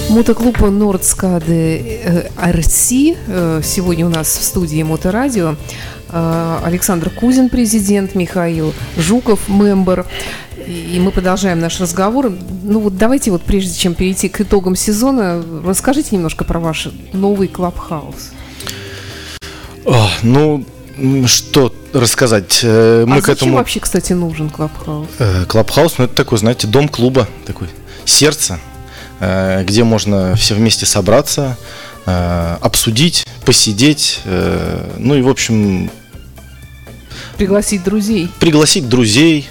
Мотоклуб 0.10 0.60
Нордскаде 0.60 2.30
РС 2.42 2.92
э, 2.92 3.62
сегодня 3.64 4.08
у 4.08 4.10
нас 4.10 4.28
в 4.28 4.44
студии 4.44 4.82
Моторадио. 4.82 5.56
Э, 6.12 6.60
Александр 6.64 7.10
Кузин, 7.10 7.50
президент, 7.50 8.16
Михаил 8.16 8.74
Жуков, 8.98 9.48
мембер. 9.48 10.06
И 10.68 11.00
мы 11.00 11.12
продолжаем 11.12 11.60
наш 11.60 11.80
разговор. 11.80 12.32
Ну 12.64 12.80
вот 12.80 12.98
давайте 12.98 13.32
вот 13.32 13.44
прежде 13.44 13.78
чем 13.78 13.94
перейти 13.96 14.30
к 14.30 14.42
итогам 14.42 14.76
сезона, 14.76 15.44
расскажите 15.66 16.16
немножко 16.16 16.44
про 16.44 16.60
ваш 16.60 16.90
новый 17.14 17.48
клабхаус. 17.48 18.32
О, 19.86 20.10
ну, 20.22 20.66
что 21.26 21.74
рассказать? 21.94 22.60
Э, 22.64 23.06
мы 23.08 23.18
а 23.18 23.22
к 23.22 23.26
зачем 23.26 23.36
этому... 23.36 23.58
вообще, 23.58 23.80
кстати, 23.80 24.14
нужен 24.14 24.50
клабхаус? 24.50 25.08
Э, 25.20 25.46
клабхаус, 25.48 25.98
ну 25.98 26.06
это 26.06 26.16
такой, 26.16 26.38
знаете, 26.38 26.68
дом 26.68 26.88
клуба, 26.88 27.28
такой 27.46 27.68
сердце, 28.06 28.60
где 29.20 29.84
можно 29.84 30.36
все 30.36 30.56
вместе 30.56 30.86
собраться, 30.86 31.58
обсудить, 32.62 33.26
посидеть, 33.46 34.22
ну 34.98 35.16
и, 35.16 35.22
в 35.22 35.30
общем, 35.30 35.90
Пригласить 37.40 37.86
друзей. 37.86 38.30
Пригласить 38.42 38.90
друзей. 38.90 39.48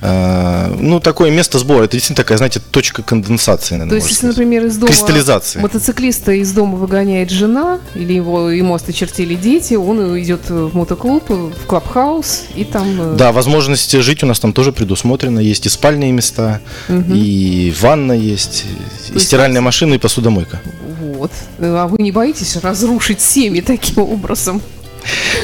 Э, 0.00 0.74
ну, 0.80 0.98
такое 0.98 1.30
место 1.30 1.58
сбора, 1.58 1.84
это 1.84 1.92
действительно 1.92 2.24
такая, 2.24 2.38
знаете, 2.38 2.58
точка 2.58 3.02
конденсации, 3.02 3.74
наверное, 3.74 3.90
То 3.90 3.96
есть, 3.96 4.08
если, 4.08 4.26
например, 4.28 4.64
из 4.64 4.76
дома 4.76 4.88
Кристаллизации. 4.88 5.60
мотоциклиста 5.60 6.32
из 6.32 6.52
дома 6.52 6.76
выгоняет 6.76 7.30
жена, 7.30 7.78
или 7.94 8.14
его, 8.14 8.50
ему 8.50 8.74
осточертили 8.74 9.34
дети, 9.34 9.74
он 9.74 10.18
идет 10.18 10.48
в 10.48 10.74
мотоклуб, 10.74 11.28
в 11.28 11.66
клабхаус, 11.66 12.44
и 12.56 12.64
там... 12.64 13.12
Э, 13.12 13.16
да, 13.16 13.30
возможность 13.30 13.92
жить 13.92 14.24
у 14.24 14.26
нас 14.26 14.40
там 14.40 14.54
тоже 14.54 14.72
предусмотрено, 14.72 15.38
есть 15.38 15.66
и 15.66 15.68
спальные 15.68 16.10
места, 16.10 16.60
угу. 16.88 17.12
и 17.14 17.72
ванна 17.78 18.12
есть, 18.12 18.64
То 19.08 19.14
и 19.14 19.18
стиральная 19.20 19.60
машина, 19.60 19.94
и 19.94 19.98
посудомойка. 19.98 20.60
Вот. 21.22 21.30
А 21.60 21.86
вы 21.86 22.02
не 22.02 22.10
боитесь 22.10 22.56
разрушить 22.56 23.20
семьи 23.20 23.60
таким 23.60 24.02
образом? 24.02 24.60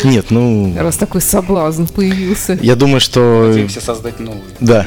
Нет, 0.02 0.26
ну... 0.30 0.74
Раз 0.76 0.96
такой 0.96 1.20
соблазн 1.20 1.84
появился. 1.86 2.58
Я 2.60 2.74
думаю, 2.74 3.00
что... 3.00 3.46
Надеемся 3.46 3.80
создать 3.80 4.18
новые. 4.18 4.42
Да. 4.58 4.84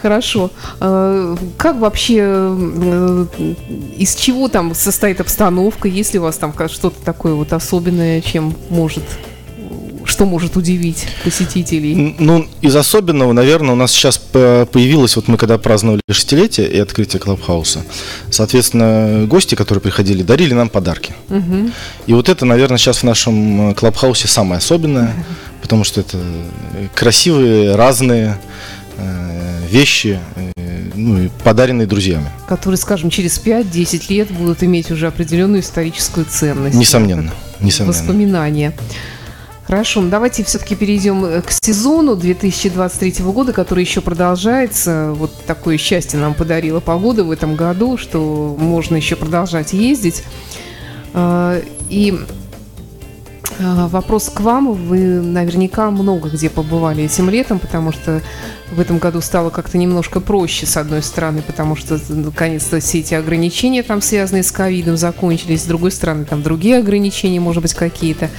Хорошо. 0.00 0.50
А, 0.80 1.36
как 1.58 1.76
вообще, 1.76 2.20
э, 2.20 3.26
из 3.98 4.14
чего 4.14 4.48
там 4.48 4.74
состоит 4.74 5.20
обстановка? 5.20 5.88
Есть 5.88 6.14
ли 6.14 6.18
у 6.18 6.22
вас 6.22 6.36
там 6.38 6.54
что-то 6.68 6.96
такое 7.04 7.34
вот 7.34 7.52
особенное, 7.52 8.22
чем 8.22 8.54
может 8.70 9.04
что 10.14 10.26
может 10.26 10.56
удивить 10.56 11.06
посетителей? 11.24 12.14
Ну, 12.18 12.46
из 12.62 12.76
особенного, 12.76 13.32
наверное, 13.32 13.72
у 13.72 13.76
нас 13.76 13.92
сейчас 13.92 14.16
появилось, 14.16 15.16
вот 15.16 15.28
мы 15.28 15.36
когда 15.36 15.58
праздновали 15.58 16.00
шестилетие 16.10 16.68
и 16.70 16.78
открытие 16.78 17.20
Клабхауса, 17.20 17.84
соответственно, 18.30 19.26
гости, 19.26 19.56
которые 19.56 19.82
приходили, 19.82 20.22
дарили 20.22 20.54
нам 20.54 20.68
подарки. 20.68 21.14
Угу. 21.28 21.70
И 22.06 22.14
вот 22.14 22.28
это, 22.28 22.46
наверное, 22.46 22.78
сейчас 22.78 22.98
в 22.98 23.02
нашем 23.02 23.70
э, 23.70 23.74
Клабхаусе 23.74 24.28
самое 24.28 24.58
особенное, 24.58 25.12
потому 25.60 25.84
что 25.84 26.00
это 26.00 26.18
красивые, 26.94 27.74
разные 27.74 28.38
Э, 28.96 29.66
вещи, 29.68 30.20
э, 30.36 30.52
ну, 30.94 31.28
подаренные 31.42 31.86
друзьями. 31.86 32.30
Которые, 32.46 32.78
скажем, 32.78 33.10
через 33.10 33.40
5-10 33.40 34.04
лет 34.08 34.30
будут 34.30 34.62
иметь 34.62 34.90
уже 34.90 35.08
определенную 35.08 35.62
историческую 35.62 36.26
ценность. 36.26 36.76
Несомненно. 36.76 37.32
несомненно. 37.60 37.98
Воспоминания. 37.98 38.72
Хорошо, 39.66 40.02
ну, 40.02 40.10
давайте 40.10 40.44
все-таки 40.44 40.74
перейдем 40.74 41.24
э, 41.24 41.42
к 41.42 41.50
сезону 41.50 42.16
2023 42.16 43.24
года, 43.24 43.52
который 43.52 43.84
еще 43.84 44.00
продолжается. 44.00 45.12
Вот 45.14 45.32
такое 45.46 45.78
счастье 45.78 46.18
нам 46.18 46.34
подарила 46.34 46.80
погода 46.80 47.24
в 47.24 47.30
этом 47.30 47.56
году, 47.56 47.96
что 47.96 48.56
можно 48.58 48.96
еще 48.96 49.16
продолжать 49.16 49.72
ездить. 49.72 50.22
И 51.88 52.18
а, 53.60 53.88
вопрос 53.88 54.30
к 54.30 54.40
вам. 54.40 54.72
Вы 54.72 55.20
наверняка 55.20 55.90
много 55.90 56.28
где 56.28 56.50
побывали 56.50 57.04
этим 57.04 57.30
летом, 57.30 57.58
потому 57.58 57.92
что 57.92 58.20
в 58.72 58.80
этом 58.80 58.98
году 58.98 59.20
стало 59.20 59.50
как-то 59.50 59.78
немножко 59.78 60.20
проще, 60.20 60.66
с 60.66 60.76
одной 60.76 61.02
стороны, 61.02 61.42
потому 61.42 61.76
что 61.76 62.00
наконец-то 62.08 62.80
все 62.80 63.00
эти 63.00 63.14
ограничения 63.14 63.82
там, 63.82 64.02
связанные 64.02 64.42
с 64.42 64.50
ковидом, 64.50 64.96
закончились. 64.96 65.62
С 65.62 65.66
другой 65.66 65.92
стороны, 65.92 66.24
там 66.24 66.42
другие 66.42 66.78
ограничения, 66.78 67.40
может 67.40 67.62
быть, 67.62 67.74
какие-то. 67.74 68.30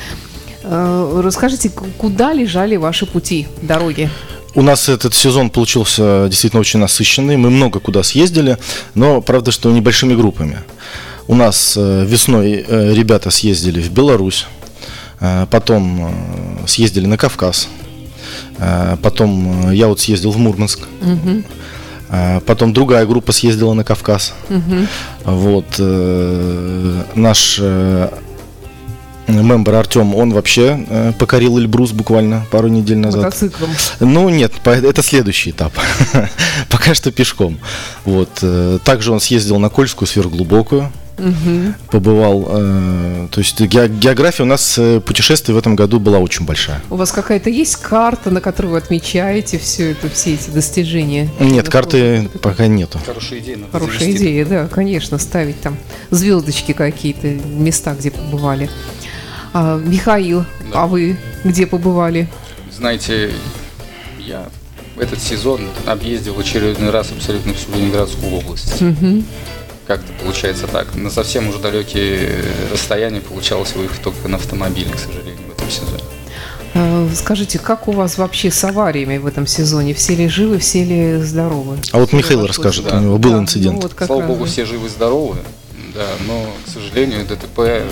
А, 0.68 1.22
расскажите, 1.22 1.70
куда 1.98 2.34
лежали 2.34 2.76
ваши 2.76 3.06
пути, 3.06 3.48
дороги? 3.62 4.10
У 4.54 4.62
нас 4.62 4.88
этот 4.88 5.14
сезон 5.14 5.50
получился 5.50 6.28
действительно 6.30 6.62
очень 6.62 6.80
насыщенный. 6.80 7.38
Мы 7.38 7.50
много 7.50 7.80
куда 7.80 8.04
съездили, 8.04 8.58
но 8.94 9.22
правда, 9.22 9.52
что 9.52 9.72
небольшими 9.72 10.16
группами. 10.16 10.60
У 11.28 11.36
нас 11.36 11.76
э, 11.76 12.06
весной 12.06 12.64
э, 12.66 12.94
ребята 12.94 13.32
съездили 13.32 13.82
в 13.82 13.92
Беларусь, 13.92 14.46
Э, 15.20 15.46
потом 15.50 16.64
э, 16.64 16.68
съездили 16.68 17.06
на 17.06 17.18
Кавказ. 17.18 17.68
Э, 18.58 18.98
потом 19.02 19.72
я 19.72 19.88
вот 19.88 20.00
съездил 20.00 20.32
в 20.32 20.38
Мурманск. 20.38 20.80
Угу. 21.02 21.44
Потом 22.46 22.72
другая 22.72 23.06
группа 23.06 23.32
съездила 23.32 23.74
на 23.74 23.84
Кавказ. 23.84 24.34
Угу. 24.50 24.86
Вот 25.26 25.80
наш 27.16 27.60
мембер 29.28 29.76
Артем, 29.76 30.16
он 30.16 30.32
вообще 30.32 31.14
покорил 31.20 31.58
Эльбрус 31.58 31.92
буквально 31.92 32.46
пару 32.52 32.68
недель 32.68 32.98
назад. 32.98 33.24
Мотоциклом? 33.26 33.70
Ну 34.00 34.30
нет, 34.30 34.54
это 34.66 35.02
следующий 35.02 35.52
этап. 35.52 35.74
Пока 36.70 36.94
что 36.94 37.12
пешком. 37.12 37.60
Вот. 38.04 38.44
Также 38.84 39.12
он 39.12 39.20
съездил 39.20 39.60
на 39.60 39.70
Кольскую 39.70 40.08
сверхглубокую 40.08 40.92
угу. 41.18 41.74
побывал. 41.90 42.46
Э, 42.50 43.28
то 43.32 43.40
есть 43.40 43.60
география 43.60 44.44
у 44.44 44.46
нас 44.46 44.76
э, 44.78 45.00
путешествий 45.00 45.54
в 45.54 45.58
этом 45.58 45.76
году 45.76 46.00
была 46.00 46.20
очень 46.20 46.46
большая. 46.46 46.82
У 46.90 46.96
вас 46.96 47.12
какая-то 47.12 47.50
есть 47.50 47.78
карта, 47.78 48.32
на 48.32 48.42
которой 48.42 48.68
вы 48.68 48.78
отмечаете 48.78 49.58
все 49.58 49.92
это, 49.92 50.10
все 50.10 50.36
эти 50.36 50.50
достижения? 50.50 51.30
Нет, 51.40 51.70
карты 51.70 52.30
пока 52.42 52.68
нету. 52.68 53.00
Хорошая 53.06 53.40
идея. 53.40 53.60
Хорошая 53.72 54.00
завести. 54.00 54.18
идея, 54.18 54.46
да, 54.46 54.68
конечно, 54.68 55.18
ставить 55.18 55.60
там 55.62 55.78
звездочки 56.12 56.74
какие-то, 56.74 57.28
места, 57.28 57.96
где 57.98 58.12
побывали. 58.12 58.70
А, 59.58 59.78
Михаил, 59.78 60.44
да. 60.70 60.84
а 60.84 60.88
вы 60.88 61.16
где 61.46 61.66
побывали? 61.66 62.28
Знаете, 62.76 63.32
я 64.20 64.50
этот 64.98 65.22
сезон 65.22 65.62
объездил 65.86 66.38
очередной 66.38 66.90
раз 66.90 67.14
абсолютно 67.14 67.54
всю 67.54 67.72
Ленинградскую 67.72 68.34
область. 68.34 68.82
Угу 68.82 69.24
как-то 69.88 70.12
получается 70.24 70.66
так. 70.66 70.96
На 70.96 71.12
совсем 71.12 71.48
уже 71.48 71.60
далекие 71.60 72.42
расстояния 72.72 73.22
получалось 73.22 73.76
выехать 73.76 74.02
только 74.02 74.28
на 74.28 74.38
автомобиле, 74.38 74.90
к 74.92 74.98
сожалению, 74.98 75.38
в 75.48 75.52
этом 75.56 75.70
сезоне. 75.70 76.04
А, 76.74 77.08
скажите, 77.14 77.60
как 77.60 77.88
у 77.88 77.92
вас 77.92 78.18
вообще 78.18 78.50
с 78.52 78.64
авариями 78.64 79.18
в 79.18 79.28
этом 79.28 79.46
сезоне? 79.46 79.94
Все 79.94 80.16
ли 80.16 80.28
живы, 80.28 80.58
все 80.58 80.84
ли 80.84 81.22
здоровы? 81.22 81.78
А 81.92 82.00
вот 82.00 82.14
Михаил 82.14 82.48
расскажет, 82.48 82.86
да. 82.86 82.98
у 82.98 83.02
него 83.02 83.18
был 83.18 83.34
да, 83.34 83.38
инцидент. 83.40 83.76
Ну, 83.76 83.82
вот 83.82 83.94
Слава 83.96 84.22
раз, 84.22 84.30
богу, 84.30 84.46
все 84.46 84.66
живы 84.66 84.88
и 84.88 84.90
здоровы, 84.90 85.38
да, 85.94 86.08
но, 86.28 86.48
к 86.66 86.70
сожалению, 86.70 87.24
ДТП 87.26 87.60
э, 87.60 87.88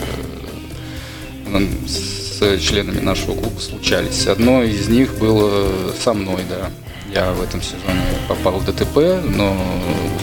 с 1.59 2.59
членами 2.59 2.99
нашего 2.99 3.35
клуба 3.35 3.59
случались. 3.59 4.27
Одно 4.27 4.63
из 4.63 4.87
них 4.89 5.17
было 5.17 5.69
со 5.99 6.13
мной, 6.13 6.41
да. 6.49 6.69
Я 7.13 7.31
в 7.31 7.43
этом 7.43 7.61
сезоне 7.61 8.01
попал 8.27 8.59
в 8.59 8.65
ДТП, 8.65 9.23
но, 9.23 9.55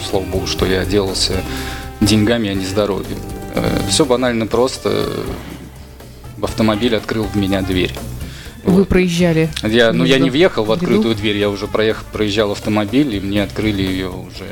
слава 0.09 0.25
богу, 0.25 0.47
что 0.47 0.65
я 0.65 0.83
делался 0.85 1.41
деньгами, 2.01 2.49
а 2.49 2.53
не 2.53 2.65
здоровьем. 2.65 3.17
Э, 3.55 3.79
Все 3.89 4.05
банально 4.05 4.45
просто. 4.45 5.09
В 6.37 6.45
автомобиле 6.45 6.97
открыл 6.97 7.23
в 7.23 7.35
меня 7.35 7.61
дверь. 7.61 7.93
Вы 8.63 8.79
вот. 8.79 8.89
проезжали? 8.89 9.49
Я, 9.63 9.93
ну, 9.93 10.03
я 10.03 10.19
не 10.19 10.29
въехал 10.29 10.65
в 10.65 10.71
открытую 10.71 11.15
дверь, 11.15 11.37
я 11.37 11.49
уже 11.49 11.67
проехал, 11.67 12.03
проезжал 12.11 12.51
автомобиль, 12.51 13.15
и 13.15 13.19
мне 13.19 13.43
открыли 13.43 13.81
ее 13.81 14.09
уже 14.09 14.47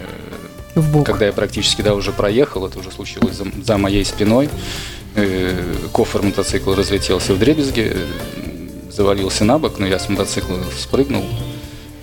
в 0.76 0.92
бок. 0.92 1.06
Когда 1.06 1.26
я 1.26 1.34
практически 1.34 1.82
да, 1.82 1.94
уже 1.94 2.12
проехал, 2.12 2.66
это 2.66 2.80
уже 2.80 2.92
случилось 2.92 3.36
за, 3.36 3.46
за 3.64 3.78
моей 3.78 4.06
спиной. 4.06 4.50
Э, 5.16 5.64
кофр 5.92 6.22
мотоцикла 6.22 6.76
разлетелся 6.76 7.34
в 7.34 7.40
дребезги, 7.40 7.96
завалился 8.92 9.44
на 9.44 9.58
бок, 9.60 9.80
но 9.80 9.88
я 9.88 10.00
с 10.00 10.08
мотоцикла 10.10 10.60
спрыгнул, 10.78 11.24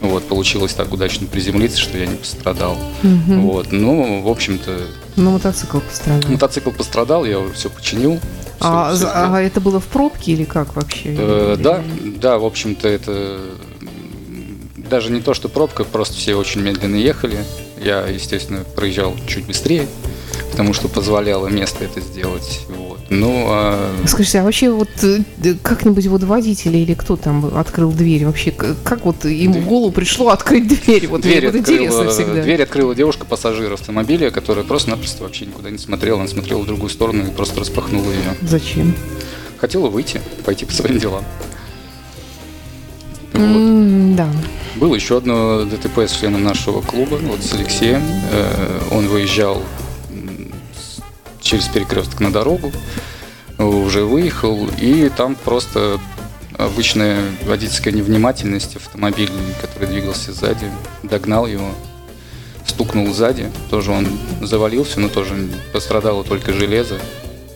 вот, 0.00 0.24
получилось 0.24 0.74
так 0.74 0.92
удачно 0.92 1.26
приземлиться, 1.26 1.78
что 1.78 1.98
я 1.98 2.06
не 2.06 2.16
пострадал. 2.16 2.76
Угу. 3.02 3.40
Вот, 3.40 3.72
ну, 3.72 4.22
в 4.22 4.28
общем-то... 4.28 4.80
Ну, 5.16 5.32
мотоцикл 5.32 5.80
пострадал. 5.80 6.30
Мотоцикл 6.30 6.70
пострадал, 6.70 7.24
я 7.24 7.42
все 7.54 7.70
починил. 7.70 8.18
Все, 8.58 8.68
а, 8.68 8.94
все 8.94 9.06
а 9.12 9.40
это 9.40 9.60
было 9.60 9.80
в 9.80 9.86
пробке 9.86 10.32
или 10.32 10.44
как 10.44 10.76
вообще? 10.76 11.14
Э, 11.18 11.56
да, 11.58 11.82
да, 12.20 12.38
в 12.38 12.44
общем-то, 12.44 12.88
это 12.88 13.40
даже 14.76 15.10
не 15.10 15.20
то, 15.20 15.34
что 15.34 15.48
пробка, 15.48 15.84
просто 15.84 16.14
все 16.16 16.34
очень 16.34 16.60
медленно 16.60 16.96
ехали. 16.96 17.44
Я, 17.82 18.06
естественно, 18.06 18.64
проезжал 18.74 19.14
чуть 19.26 19.46
быстрее, 19.46 19.86
потому 20.50 20.72
что 20.72 20.88
позволяло 20.88 21.48
место 21.48 21.84
это 21.84 22.00
сделать. 22.00 22.60
Вот. 22.68 22.98
Ну, 23.10 23.44
а... 23.48 23.94
Скажите, 24.06 24.40
а 24.40 24.44
вообще 24.44 24.70
вот 24.70 24.88
э, 25.02 25.22
как-нибудь 25.62 26.06
вот 26.06 26.22
водители 26.24 26.78
или 26.78 26.94
кто 26.94 27.16
там 27.16 27.56
открыл 27.56 27.92
дверь 27.92 28.26
вообще? 28.26 28.50
Как 28.50 29.04
вот 29.04 29.24
им 29.24 29.52
в 29.52 29.64
голову 29.66 29.92
пришло 29.92 30.30
открыть 30.30 30.66
дверь? 30.66 31.06
Вот 31.08 31.20
дверь 31.20 31.46
открыла, 31.46 31.60
интересно 31.60 32.08
всегда. 32.10 32.42
Дверь 32.42 32.62
открыла 32.62 32.94
девушка-пассажир 32.94 33.72
автомобиля, 33.72 34.30
которая 34.30 34.64
просто-напросто 34.64 35.22
вообще 35.22 35.46
никуда 35.46 35.70
не 35.70 35.78
смотрела. 35.78 36.20
Она 36.20 36.28
смотрела 36.28 36.60
в 36.60 36.66
другую 36.66 36.90
сторону 36.90 37.26
и 37.26 37.30
просто 37.30 37.60
распахнула 37.60 38.10
ее. 38.10 38.36
Зачем? 38.42 38.94
Хотела 39.58 39.88
выйти, 39.88 40.20
пойти 40.44 40.64
по 40.64 40.72
своим 40.72 40.98
делам. 40.98 41.24
Mm, 43.32 44.08
вот. 44.08 44.16
Да. 44.16 44.28
Было 44.76 44.94
еще 44.94 45.18
одно 45.18 45.64
ДТП 45.64 46.00
с 46.00 46.12
членом 46.12 46.44
нашего 46.44 46.82
клуба, 46.82 47.18
вот 47.22 47.42
с 47.42 47.54
Алексеем. 47.54 48.02
Э, 48.32 48.80
он 48.90 49.06
выезжал 49.08 49.62
через 51.46 51.68
перекресток 51.68 52.20
на 52.20 52.32
дорогу, 52.32 52.72
уже 53.58 54.04
выехал, 54.04 54.68
и 54.78 55.08
там 55.08 55.34
просто 55.34 55.98
обычная 56.58 57.20
водительская 57.44 57.92
невнимательность, 57.92 58.76
автомобиль, 58.76 59.30
который 59.60 59.88
двигался 59.88 60.32
сзади, 60.32 60.70
догнал 61.02 61.46
его, 61.46 61.70
стукнул 62.66 63.12
сзади, 63.12 63.50
тоже 63.70 63.92
он 63.92 64.06
завалился, 64.42 65.00
но 65.00 65.08
тоже 65.08 65.34
пострадало 65.72 66.24
только 66.24 66.52
железо. 66.52 66.98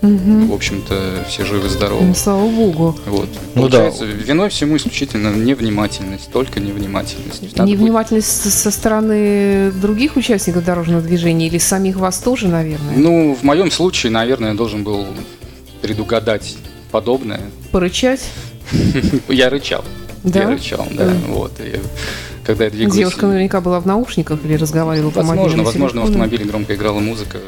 Угу. 0.02 0.46
В 0.46 0.54
общем-то, 0.54 1.24
все 1.28 1.44
живы-здоровы. 1.44 2.06
Ну, 2.06 2.14
слава 2.14 2.48
богу. 2.48 2.98
Вот. 3.04 3.28
Ну, 3.54 3.62
Получается, 3.62 4.06
да. 4.06 4.12
виной 4.12 4.48
всему 4.48 4.76
исключительно 4.78 5.28
невнимательность, 5.34 6.32
только 6.32 6.58
невнимательность. 6.58 7.56
Надо 7.56 7.70
невнимательность 7.70 8.44
будет... 8.44 8.54
со 8.54 8.70
стороны 8.70 9.70
других 9.72 10.16
участников 10.16 10.64
дорожного 10.64 11.02
движения 11.02 11.48
или 11.48 11.58
самих 11.58 11.96
вас 11.96 12.18
тоже, 12.18 12.48
наверное? 12.48 12.96
Ну, 12.96 13.34
в 13.34 13.42
моем 13.42 13.70
случае, 13.70 14.10
наверное, 14.10 14.52
я 14.52 14.56
должен 14.56 14.84
был 14.84 15.06
предугадать 15.82 16.56
подобное. 16.90 17.42
Порычать? 17.70 18.22
Я 19.28 19.50
рычал. 19.50 19.84
Да? 20.22 20.42
Я 20.42 20.50
рычал, 20.50 20.86
да. 20.92 21.12
Вот. 21.28 21.52
когда 22.44 22.64
я 22.64 22.70
двигался... 22.70 22.98
Девушка 22.98 23.26
наверняка 23.26 23.60
была 23.60 23.80
в 23.80 23.86
наушниках 23.86 24.44
или 24.44 24.54
разговаривала 24.54 25.10
Возможно, 25.10 25.62
возможно, 25.62 26.00
в 26.02 26.04
автомобиле 26.04 26.44
громко 26.44 26.74
играла 26.74 27.00
музыка 27.00 27.38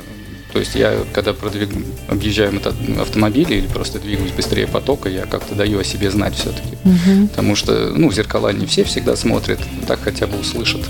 То 0.52 0.58
есть 0.58 0.74
я, 0.74 0.98
когда 1.12 1.32
продвиг... 1.32 1.70
объезжаю 2.08 2.60
автомобили 3.00 3.54
или 3.54 3.66
просто 3.66 3.98
двигаюсь 3.98 4.32
быстрее 4.32 4.66
потока, 4.66 5.08
я 5.08 5.22
как-то 5.22 5.54
даю 5.54 5.78
о 5.78 5.84
себе 5.84 6.10
знать 6.10 6.34
все-таки. 6.34 6.76
Угу. 6.84 7.28
Потому 7.28 7.56
что, 7.56 7.92
ну, 7.94 8.12
зеркала 8.12 8.52
не 8.52 8.66
все 8.66 8.84
всегда 8.84 9.16
смотрят, 9.16 9.60
так 9.86 10.00
хотя 10.02 10.26
бы 10.26 10.38
услышат. 10.38 10.82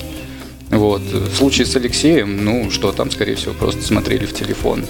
Вот. 0.71 1.03
В 1.03 1.37
случае 1.37 1.67
с 1.67 1.77
Алексеем, 1.77 2.45
ну, 2.45 2.71
что 2.71 2.93
там, 2.93 3.11
скорее 3.11 3.37
всего, 3.37 3.53
просто 3.55 3.83
смотрели 3.83 4.27
в 4.27 4.35
телефон. 4.35 4.85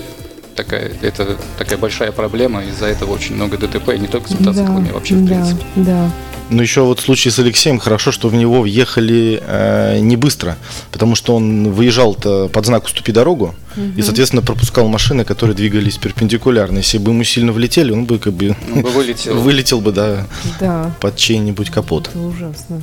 Такая, 0.56 0.92
это 1.02 1.36
такая 1.58 1.78
большая 1.78 2.12
проблема, 2.12 2.64
из-за 2.64 2.86
этого 2.86 3.12
очень 3.12 3.34
много 3.34 3.56
ДТП, 3.56 3.88
не 3.98 4.06
только 4.06 4.28
с 4.28 4.38
мотоциклами, 4.38 4.88
да, 4.88 4.94
вообще, 4.94 5.14
в 5.14 5.24
да, 5.24 5.34
принципе. 5.34 5.64
Да. 5.76 6.10
Но 6.52 6.62
еще 6.62 6.82
вот 6.82 7.00
в 7.00 7.02
случае 7.02 7.32
с 7.32 7.38
Алексеем 7.38 7.78
хорошо, 7.78 8.12
что 8.12 8.28
в 8.28 8.34
него 8.34 8.60
въехали 8.60 9.42
э, 9.44 9.98
не 10.00 10.16
быстро, 10.16 10.56
потому 10.90 11.14
что 11.14 11.34
он 11.34 11.72
выезжал 11.72 12.14
под 12.14 12.66
знак 12.66 12.84
«Уступи 12.84 13.10
дорогу» 13.10 13.54
угу. 13.76 13.86
и, 13.96 14.02
соответственно, 14.02 14.42
пропускал 14.42 14.86
машины, 14.88 15.24
которые 15.24 15.56
двигались 15.56 15.96
перпендикулярно. 15.96 16.78
Если 16.78 16.98
бы 16.98 17.12
ему 17.12 17.24
сильно 17.24 17.52
влетели, 17.52 17.90
он 17.90 18.04
бы 18.04 18.18
как 18.18 18.34
бы, 18.34 18.54
он 18.74 18.82
бы 18.82 18.90
вылетел. 18.90 19.34
вылетел 19.40 19.80
бы, 19.80 19.92
да, 19.92 20.26
да. 20.60 20.94
под 21.00 21.16
чей-нибудь 21.16 21.70
капот. 21.70 22.08
Это 22.08 22.18
ужасно. 22.18 22.82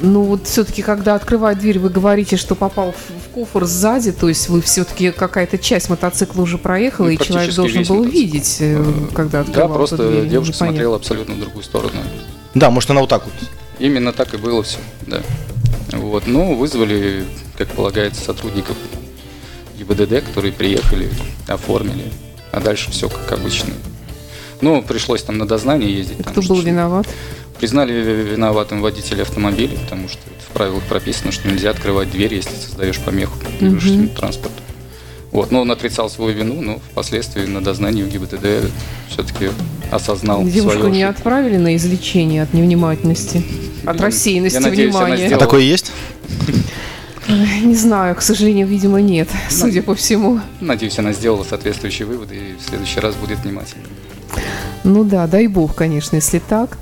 Ну 0.00 0.22
вот 0.22 0.46
все-таки, 0.46 0.80
когда 0.80 1.14
открывает 1.14 1.58
дверь, 1.58 1.78
вы 1.78 1.90
говорите, 1.90 2.36
что 2.36 2.54
попал 2.54 2.92
в, 2.92 3.26
в 3.26 3.28
кофр 3.34 3.66
сзади, 3.66 4.12
то 4.12 4.28
есть 4.28 4.48
вы 4.48 4.62
все-таки 4.62 5.10
какая-то 5.10 5.58
часть 5.58 5.90
мотоцикла 5.90 6.42
уже 6.42 6.56
проехала, 6.56 7.06
ну, 7.06 7.12
и 7.12 7.18
человек 7.18 7.54
должен 7.54 7.82
был 7.84 7.96
мотоцикл. 7.96 8.18
видеть, 8.18 8.56
э, 8.60 8.82
когда 9.14 9.40
открывал 9.40 9.68
Да, 9.68 9.74
просто 9.74 9.96
дверь, 9.96 10.28
девушка 10.28 10.54
непонятно. 10.54 10.66
смотрела 10.66 10.96
абсолютно 10.96 11.34
в 11.34 11.40
другую 11.40 11.62
сторону. 11.64 12.00
Да, 12.54 12.70
может 12.70 12.90
она 12.90 13.00
вот 13.00 13.10
так 13.10 13.24
вот. 13.24 13.34
Именно 13.78 14.12
так 14.12 14.34
и 14.34 14.36
было 14.36 14.62
все, 14.62 14.78
да. 15.06 15.22
Вот, 15.92 16.26
ну, 16.26 16.54
вызвали, 16.54 17.24
как 17.56 17.68
полагается, 17.68 18.22
сотрудников 18.22 18.76
ГИБДД, 19.78 20.26
которые 20.26 20.52
приехали, 20.52 21.08
оформили, 21.46 22.04
а 22.52 22.60
дальше 22.60 22.90
все 22.90 23.08
как 23.08 23.32
обычно. 23.32 23.72
Ну, 24.60 24.82
пришлось 24.82 25.22
там 25.22 25.38
на 25.38 25.46
дознание 25.46 25.96
ездить. 25.96 26.18
Кто 26.26 26.42
был 26.42 26.60
виноват? 26.60 27.06
Признали 27.58 27.92
виноватым 27.92 28.82
водителя 28.82 29.22
автомобиля, 29.22 29.78
потому 29.78 30.08
что 30.08 30.20
в 30.48 30.52
правилах 30.52 30.82
прописано, 30.84 31.32
что 31.32 31.48
нельзя 31.48 31.70
открывать 31.70 32.10
дверь, 32.10 32.34
если 32.34 32.54
создаешь 32.54 32.98
помеху 32.98 33.36
движущему 33.60 34.04
mm-hmm. 34.04 34.16
транспорту. 34.16 34.62
Вот, 35.30 35.50
но 35.50 35.60
он 35.60 35.70
отрицал 35.70 36.08
свою 36.08 36.34
вину, 36.34 36.60
но 36.60 36.78
впоследствии 36.78 37.44
на 37.44 37.62
дознании 37.62 38.02
у 38.02 38.06
ГИБДД 38.06 38.70
все-таки 39.08 39.50
осознал 39.90 40.42
Девушку 40.44 40.80
свою 40.80 40.94
не 40.94 41.02
отправили 41.02 41.56
на 41.56 41.76
излечение 41.76 42.42
от 42.42 42.54
невнимательности, 42.54 43.42
от 43.84 44.00
рассеянности 44.00 44.54
Я 44.56 44.60
надеюсь, 44.60 44.94
внимания. 44.94 45.34
А 45.34 45.38
такое 45.38 45.62
есть? 45.62 45.92
Не 47.28 47.74
знаю, 47.74 48.14
к 48.14 48.22
сожалению, 48.22 48.66
видимо, 48.66 49.02
нет, 49.02 49.28
судя 49.50 49.82
по 49.82 49.94
всему. 49.94 50.40
Надеюсь, 50.60 50.98
она 50.98 51.12
сделала 51.12 51.44
соответствующие 51.44 52.06
выводы 52.06 52.36
и 52.36 52.56
в 52.58 52.66
следующий 52.66 53.00
раз 53.00 53.14
будет 53.16 53.40
внимательна. 53.40 53.84
Ну 54.84 55.04
да, 55.04 55.26
дай 55.26 55.46
бог, 55.46 55.74
конечно, 55.74 56.16
если 56.16 56.38
так. 56.38 56.78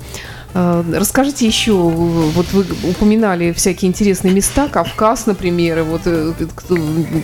А, 0.53 0.83
расскажите 0.93 1.45
еще, 1.45 1.73
вот 1.73 2.45
вы 2.53 2.65
упоминали 2.83 3.51
всякие 3.51 3.89
интересные 3.89 4.33
места, 4.33 4.67
Кавказ, 4.67 5.25
например, 5.25 5.83
вот 5.83 6.01
э, 6.05 6.33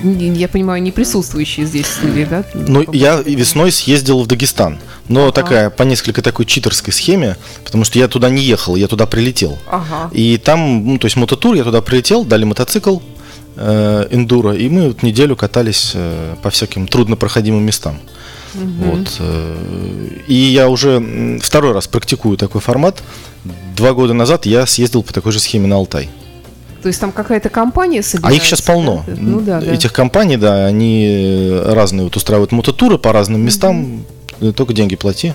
я 0.03 0.47
понимаю, 0.47 0.81
не 0.81 0.91
присутствующие 0.91 1.65
здесь 1.65 1.87
студии, 1.87 2.25
да? 2.29 2.43
Ну, 2.53 2.85
я 2.91 3.21
весной 3.21 3.71
съездил 3.71 4.21
в 4.21 4.27
Дагестан, 4.27 4.77
но 5.07 5.23
ага. 5.23 5.31
такая 5.31 5.69
по 5.69 5.83
несколько 5.83 6.21
такой 6.21 6.45
читерской 6.45 6.93
схеме, 6.93 7.37
потому 7.63 7.85
что 7.85 7.97
я 7.97 8.07
туда 8.07 8.29
не 8.29 8.41
ехал, 8.41 8.75
я 8.75 8.87
туда 8.87 9.05
прилетел. 9.05 9.57
Ага. 9.67 10.09
И 10.11 10.37
там, 10.37 10.85
ну, 10.85 10.97
то 10.97 11.05
есть 11.05 11.15
мототур, 11.15 11.55
я 11.55 11.63
туда 11.63 11.81
прилетел, 11.81 12.25
дали 12.25 12.43
мотоцикл, 12.43 12.99
э, 13.55 14.07
эндуро, 14.11 14.53
и 14.53 14.69
мы 14.69 14.89
вот 14.89 15.03
неделю 15.03 15.35
катались 15.35 15.91
э, 15.95 16.35
по 16.41 16.49
всяким 16.49 16.87
труднопроходимым 16.87 17.63
местам. 17.63 17.99
Угу. 18.55 18.91
Вот. 18.91 19.15
Э, 19.19 20.07
и 20.27 20.33
я 20.33 20.69
уже 20.69 21.39
второй 21.41 21.73
раз 21.73 21.87
практикую 21.87 22.37
такой 22.37 22.61
формат. 22.61 23.01
Два 23.75 23.93
года 23.93 24.13
назад 24.13 24.45
я 24.45 24.65
съездил 24.65 25.03
по 25.03 25.13
такой 25.13 25.31
же 25.31 25.39
схеме 25.39 25.67
на 25.67 25.75
Алтай. 25.75 26.09
То 26.81 26.87
есть 26.87 26.99
там 26.99 27.11
какая-то 27.11 27.49
компания 27.49 28.03
собирается? 28.03 28.33
А 28.33 28.35
их 28.35 28.43
сейчас 28.43 28.61
полно. 28.61 29.03
Да? 29.07 29.13
Ну, 29.17 29.39
да, 29.39 29.61
Этих 29.61 29.91
да. 29.91 29.95
компаний, 29.95 30.37
да, 30.37 30.65
они 30.65 31.49
разные 31.65 32.03
вот 32.03 32.15
устраивают 32.17 32.51
мототуры 32.51 32.97
по 32.97 33.13
разным 33.13 33.41
местам. 33.41 34.03
Угу. 34.41 34.51
Только 34.53 34.73
деньги 34.73 34.95
плати. 34.95 35.33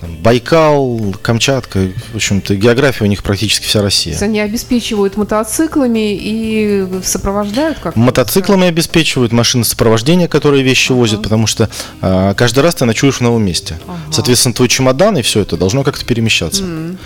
Байкал, 0.00 1.14
Камчатка, 1.22 1.90
в 2.12 2.16
общем-то, 2.16 2.54
география 2.54 3.04
у 3.04 3.08
них 3.08 3.24
практически 3.24 3.66
вся 3.66 3.82
Россия. 3.82 4.12
То 4.12 4.16
есть 4.16 4.22
они 4.22 4.40
обеспечивают 4.40 5.16
мотоциклами 5.16 6.14
и 6.14 6.86
сопровождают 7.02 7.78
как 7.80 7.96
Мотоциклами 7.96 8.62
да? 8.62 8.66
обеспечивают, 8.68 9.32
машины 9.32 9.64
сопровождения, 9.64 10.28
которые 10.28 10.62
вещи 10.62 10.92
ага. 10.92 11.00
возят, 11.00 11.22
потому 11.22 11.48
что 11.48 11.68
а, 12.00 12.34
каждый 12.34 12.60
раз 12.60 12.76
ты 12.76 12.84
ночуешь 12.84 13.16
в 13.16 13.22
новом 13.22 13.44
месте. 13.44 13.76
Ага. 13.88 13.98
Соответственно, 14.12 14.54
твой 14.54 14.68
чемодан 14.68 15.18
и 15.18 15.22
все 15.22 15.40
это 15.40 15.56
должно 15.56 15.82
как-то 15.82 16.04
перемещаться. 16.04 16.62
Mm. 16.62 16.96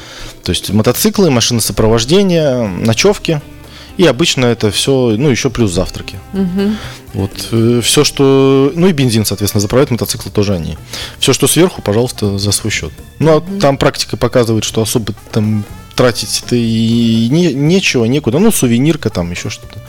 То 0.44 0.50
есть 0.50 0.70
мотоциклы, 0.70 1.30
машины 1.30 1.60
сопровождения, 1.60 2.66
ночевки– 2.66 3.40
и 3.96 4.06
обычно 4.06 4.46
это 4.46 4.70
все, 4.70 5.14
ну, 5.18 5.28
еще 5.28 5.50
плюс 5.50 5.72
завтраки. 5.72 6.18
Угу. 6.32 6.76
Вот. 7.14 7.48
Э, 7.52 7.80
все, 7.82 8.04
что... 8.04 8.72
Ну 8.74 8.86
и 8.86 8.92
бензин, 8.92 9.24
соответственно, 9.24 9.60
заправляют 9.60 9.90
мотоциклы 9.90 10.30
тоже 10.30 10.54
они. 10.54 10.78
Все, 11.18 11.32
что 11.32 11.46
сверху, 11.46 11.82
пожалуйста, 11.82 12.38
за 12.38 12.52
свой 12.52 12.70
счет. 12.70 12.92
Ну, 13.18 13.32
а 13.32 13.36
угу. 13.38 13.58
там 13.58 13.76
практика 13.76 14.16
показывает, 14.16 14.64
что 14.64 14.82
особо 14.82 15.14
там 15.30 15.64
тратить-то 15.94 16.56
и 16.56 17.28
не, 17.30 17.52
нечего, 17.52 18.04
некуда. 18.06 18.38
Ну, 18.38 18.50
сувенирка 18.50 19.10
там, 19.10 19.30
еще 19.30 19.50
что-то. 19.50 19.80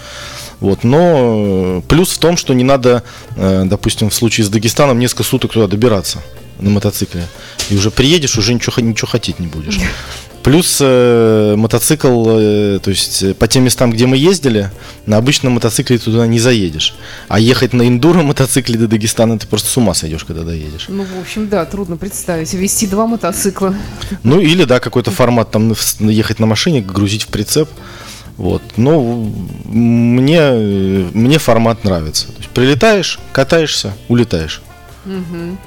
Вот, 0.60 0.84
но 0.84 1.84
плюс 1.88 2.12
в 2.12 2.20
том, 2.20 2.38
что 2.38 2.54
не 2.54 2.64
надо, 2.64 3.04
э, 3.36 3.64
допустим, 3.66 4.10
в 4.10 4.14
случае 4.14 4.46
с 4.46 4.50
Дагестаном 4.50 5.00
несколько 5.00 5.24
суток 5.24 5.52
туда 5.54 5.68
добираться 5.68 6.22
на 6.60 6.70
мотоцикле. 6.70 7.28
И 7.70 7.76
уже 7.76 7.92
приедешь, 7.92 8.38
уже 8.38 8.54
ничего, 8.54 8.82
ничего 8.82 9.08
хотеть 9.08 9.40
не 9.40 9.48
будешь. 9.48 9.80
Плюс 10.44 10.80
э, 10.82 11.56
мотоцикл, 11.56 12.26
э, 12.28 12.80
то 12.84 12.90
есть 12.90 13.24
э, 13.24 13.34
по 13.34 13.48
тем 13.48 13.64
местам, 13.64 13.92
где 13.92 14.06
мы 14.06 14.18
ездили, 14.18 14.72
на 15.06 15.16
обычном 15.18 15.54
мотоцикле 15.54 15.98
туда 15.98 16.28
не 16.28 16.40
заедешь. 16.40 16.96
А 17.30 17.40
ехать 17.40 17.72
на 17.72 17.88
эндуро 17.88 18.24
мотоцикле 18.24 18.78
до 18.78 18.88
Дагестана 18.88 19.40
ты 19.40 19.48
просто 19.48 19.70
с 19.70 19.78
ума 19.78 19.94
сойдешь, 19.94 20.26
когда 20.26 20.44
доедешь. 20.44 20.88
Ну, 20.90 21.04
в 21.06 21.22
общем, 21.22 21.48
да, 21.48 21.64
трудно 21.64 21.96
представить. 21.96 22.54
Вести 22.54 22.88
два 22.88 23.08
мотоцикла. 23.08 23.74
Ну, 24.24 24.42
или, 24.42 24.66
да, 24.66 24.82
какой-то 24.82 25.12
формат, 25.12 25.52
там, 25.52 25.74
ехать 26.00 26.40
на 26.40 26.46
машине, 26.46 26.82
грузить 26.82 27.24
в 27.24 27.28
прицеп. 27.28 27.70
Вот. 28.36 28.62
Но 28.76 29.02
мне, 29.66 30.40
э, 30.40 31.10
мне 31.14 31.40
формат 31.40 31.86
нравится. 31.86 32.28
То 32.28 32.40
есть 32.40 32.50
прилетаешь, 32.50 33.20
катаешься, 33.32 33.94
улетаешь. 34.10 34.62
Угу. 35.06 35.58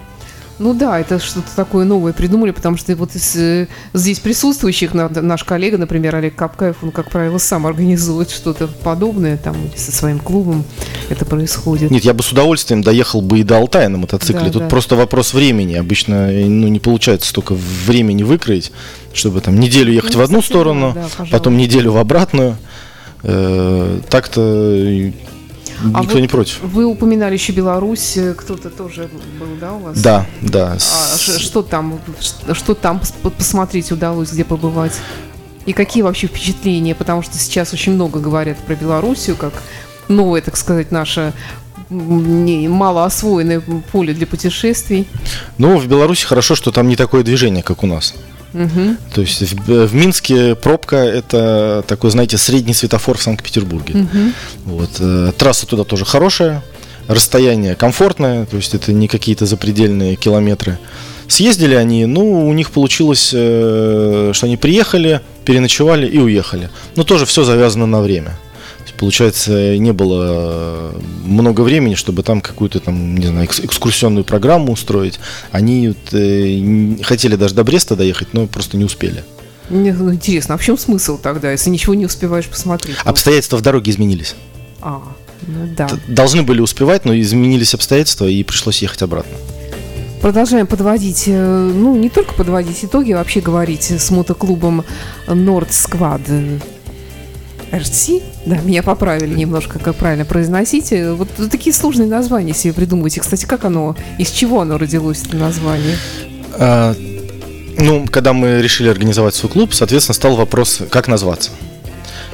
Ну 0.58 0.72
да, 0.72 0.98
это 0.98 1.18
что-то 1.18 1.48
такое 1.54 1.84
новое 1.84 2.12
придумали, 2.12 2.50
потому 2.50 2.78
что 2.78 2.94
вот 2.96 3.14
из 3.14 3.36
э, 3.36 3.68
здесь 3.92 4.20
присутствующих 4.20 4.94
наш 4.94 5.44
коллега, 5.44 5.76
например, 5.76 6.16
Олег 6.16 6.34
Капкаев, 6.34 6.76
он, 6.82 6.92
как 6.92 7.10
правило, 7.10 7.36
сам 7.36 7.66
организует 7.66 8.30
что-то 8.30 8.66
подобное, 8.66 9.36
там 9.36 9.54
со 9.76 9.92
своим 9.92 10.18
клубом 10.18 10.64
это 11.10 11.26
происходит. 11.26 11.90
Нет, 11.90 12.04
я 12.04 12.14
бы 12.14 12.22
с 12.22 12.32
удовольствием 12.32 12.82
доехал 12.82 13.20
бы 13.20 13.40
и 13.40 13.42
до 13.42 13.58
Алтая 13.58 13.88
на 13.88 13.98
мотоцикле. 13.98 14.46
Да, 14.46 14.50
Тут 14.52 14.62
да. 14.62 14.68
просто 14.68 14.96
вопрос 14.96 15.34
времени. 15.34 15.74
Обычно 15.74 16.28
ну, 16.28 16.68
не 16.68 16.80
получается 16.80 17.28
столько 17.28 17.54
времени 17.54 18.22
выкроить, 18.22 18.72
чтобы 19.12 19.42
там 19.42 19.60
неделю 19.60 19.92
ехать 19.92 20.14
ну, 20.14 20.20
в 20.20 20.22
одну 20.22 20.40
сторону, 20.40 20.94
да, 20.94 21.26
потом 21.30 21.58
неделю 21.58 21.92
в 21.92 21.98
обратную. 21.98 22.56
Э, 23.22 24.00
так-то 24.08 25.12
а 25.82 26.00
Никто 26.00 26.14
вот 26.14 26.20
не 26.20 26.28
против. 26.28 26.60
Вы 26.62 26.84
упоминали 26.84 27.34
еще 27.34 27.52
Беларусь, 27.52 28.18
кто-то 28.36 28.70
тоже 28.70 29.08
был, 29.38 29.48
да, 29.60 29.72
у 29.72 29.78
вас? 29.80 30.00
Да, 30.00 30.26
да. 30.40 30.72
А 30.72 30.78
что 31.18 31.62
там, 31.62 32.00
что 32.52 32.74
там 32.74 33.00
посмотреть 33.36 33.92
удалось, 33.92 34.32
где 34.32 34.44
побывать? 34.44 34.94
И 35.66 35.72
какие 35.72 36.02
вообще 36.02 36.28
впечатления? 36.28 36.94
Потому 36.94 37.22
что 37.22 37.36
сейчас 37.36 37.72
очень 37.72 37.92
много 37.92 38.20
говорят 38.20 38.56
про 38.58 38.74
Белоруссию, 38.74 39.36
как 39.36 39.52
новое, 40.08 40.40
так 40.40 40.56
сказать, 40.56 40.92
наше 40.92 41.32
мало 41.88 43.04
освоенное 43.04 43.60
поле 43.92 44.12
для 44.12 44.26
путешествий. 44.26 45.06
Ну, 45.58 45.78
в 45.78 45.86
Беларуси 45.86 46.24
хорошо, 46.24 46.54
что 46.54 46.72
там 46.72 46.88
не 46.88 46.96
такое 46.96 47.22
движение, 47.22 47.62
как 47.62 47.82
у 47.82 47.86
нас. 47.86 48.14
Угу. 48.56 48.96
То 49.14 49.20
есть 49.20 49.42
в, 49.42 49.86
в 49.86 49.94
Минске 49.94 50.54
пробка 50.54 50.96
это 50.96 51.84
такой, 51.86 52.10
знаете, 52.10 52.38
средний 52.38 52.74
светофор 52.74 53.18
в 53.18 53.22
Санкт-Петербурге. 53.22 53.94
Угу. 53.94 54.76
Вот, 54.76 54.90
э, 54.98 55.32
трасса 55.36 55.66
туда 55.66 55.84
тоже 55.84 56.04
хорошая, 56.04 56.62
расстояние 57.06 57.74
комфортное, 57.74 58.46
то 58.46 58.56
есть 58.56 58.74
это 58.74 58.92
не 58.92 59.08
какие-то 59.08 59.46
запредельные 59.46 60.16
километры. 60.16 60.78
Съездили 61.28 61.74
они, 61.74 62.06
ну, 62.06 62.46
у 62.46 62.52
них 62.52 62.70
получилось, 62.70 63.30
э, 63.32 64.30
что 64.32 64.46
они 64.46 64.56
приехали, 64.56 65.20
переночевали 65.44 66.06
и 66.06 66.18
уехали. 66.18 66.70
Но 66.94 67.02
тоже 67.02 67.26
все 67.26 67.44
завязано 67.44 67.86
на 67.86 68.00
время 68.00 68.36
получается, 68.98 69.76
не 69.76 69.92
было 69.92 70.92
много 71.24 71.62
времени, 71.62 71.94
чтобы 71.94 72.22
там 72.22 72.40
какую-то 72.40 72.80
там, 72.80 73.16
не 73.16 73.26
знаю, 73.26 73.46
экскурсионную 73.46 74.24
программу 74.24 74.72
устроить. 74.72 75.18
Они 75.52 75.88
вот, 75.88 76.12
э, 76.12 77.02
хотели 77.02 77.36
даже 77.36 77.54
до 77.54 77.64
Бреста 77.64 77.96
доехать, 77.96 78.28
но 78.32 78.46
просто 78.46 78.76
не 78.76 78.84
успели. 78.84 79.24
Мне 79.68 79.90
интересно, 79.90 80.54
а 80.54 80.58
в 80.58 80.62
чем 80.62 80.78
смысл 80.78 81.18
тогда, 81.18 81.50
если 81.50 81.70
ничего 81.70 81.94
не 81.94 82.06
успеваешь 82.06 82.46
посмотреть? 82.46 82.96
Обстоятельства 83.04 83.56
в 83.56 83.62
дороге 83.62 83.90
изменились. 83.90 84.36
А, 84.80 85.02
Ну, 85.46 85.68
да. 85.76 85.88
Должны 86.08 86.42
были 86.42 86.60
успевать, 86.60 87.04
но 87.04 87.18
изменились 87.18 87.74
обстоятельства 87.74 88.26
и 88.26 88.42
пришлось 88.42 88.82
ехать 88.82 89.02
обратно. 89.02 89.36
Продолжаем 90.22 90.66
подводить, 90.66 91.24
э, 91.26 91.70
ну 91.74 91.94
не 91.94 92.08
только 92.08 92.34
подводить 92.34 92.84
итоги, 92.84 93.12
а 93.12 93.18
вообще 93.18 93.40
говорить 93.40 93.90
с 93.90 94.10
мотоклубом 94.10 94.84
Nord 95.26 95.68
Squad. 95.68 96.60
RC, 97.70 98.22
да, 98.46 98.56
меня 98.56 98.82
поправили 98.82 99.34
немножко, 99.34 99.78
как 99.78 99.96
правильно 99.96 100.24
произносить. 100.24 100.92
Вот 100.92 101.28
такие 101.50 101.74
сложные 101.74 102.08
названия 102.08 102.54
себе 102.54 102.72
придумываете. 102.72 103.20
Кстати, 103.20 103.44
как 103.44 103.64
оно, 103.64 103.96
из 104.18 104.30
чего 104.30 104.60
оно 104.60 104.78
родилось, 104.78 105.22
это 105.22 105.36
название? 105.36 105.96
А, 106.54 106.94
ну, 107.78 108.06
когда 108.10 108.32
мы 108.32 108.62
решили 108.62 108.88
организовать 108.88 109.34
свой 109.34 109.50
клуб, 109.50 109.74
соответственно, 109.74 110.14
стал 110.14 110.36
вопрос, 110.36 110.82
как 110.90 111.08
назваться. 111.08 111.50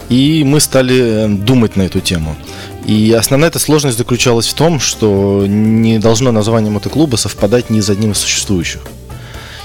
И 0.09 0.45
мы 0.45 0.61
стали 0.61 1.25
э, 1.25 1.29
думать 1.29 1.77
на 1.77 1.83
эту 1.83 2.01
тему. 2.01 2.37
И 2.85 3.12
основная 3.18 3.49
эта 3.49 3.59
сложность 3.59 3.97
заключалась 3.97 4.49
в 4.49 4.55
том, 4.55 4.79
что 4.79 5.45
не 5.47 5.99
должно 5.99 6.33
название 6.33 6.71
мотоклуба 6.71 7.16
совпадать 7.16 7.71
ни 7.71 7.81
с 7.81 7.88
одним 7.88 8.12
из 8.12 8.18
существующих. 8.18 8.83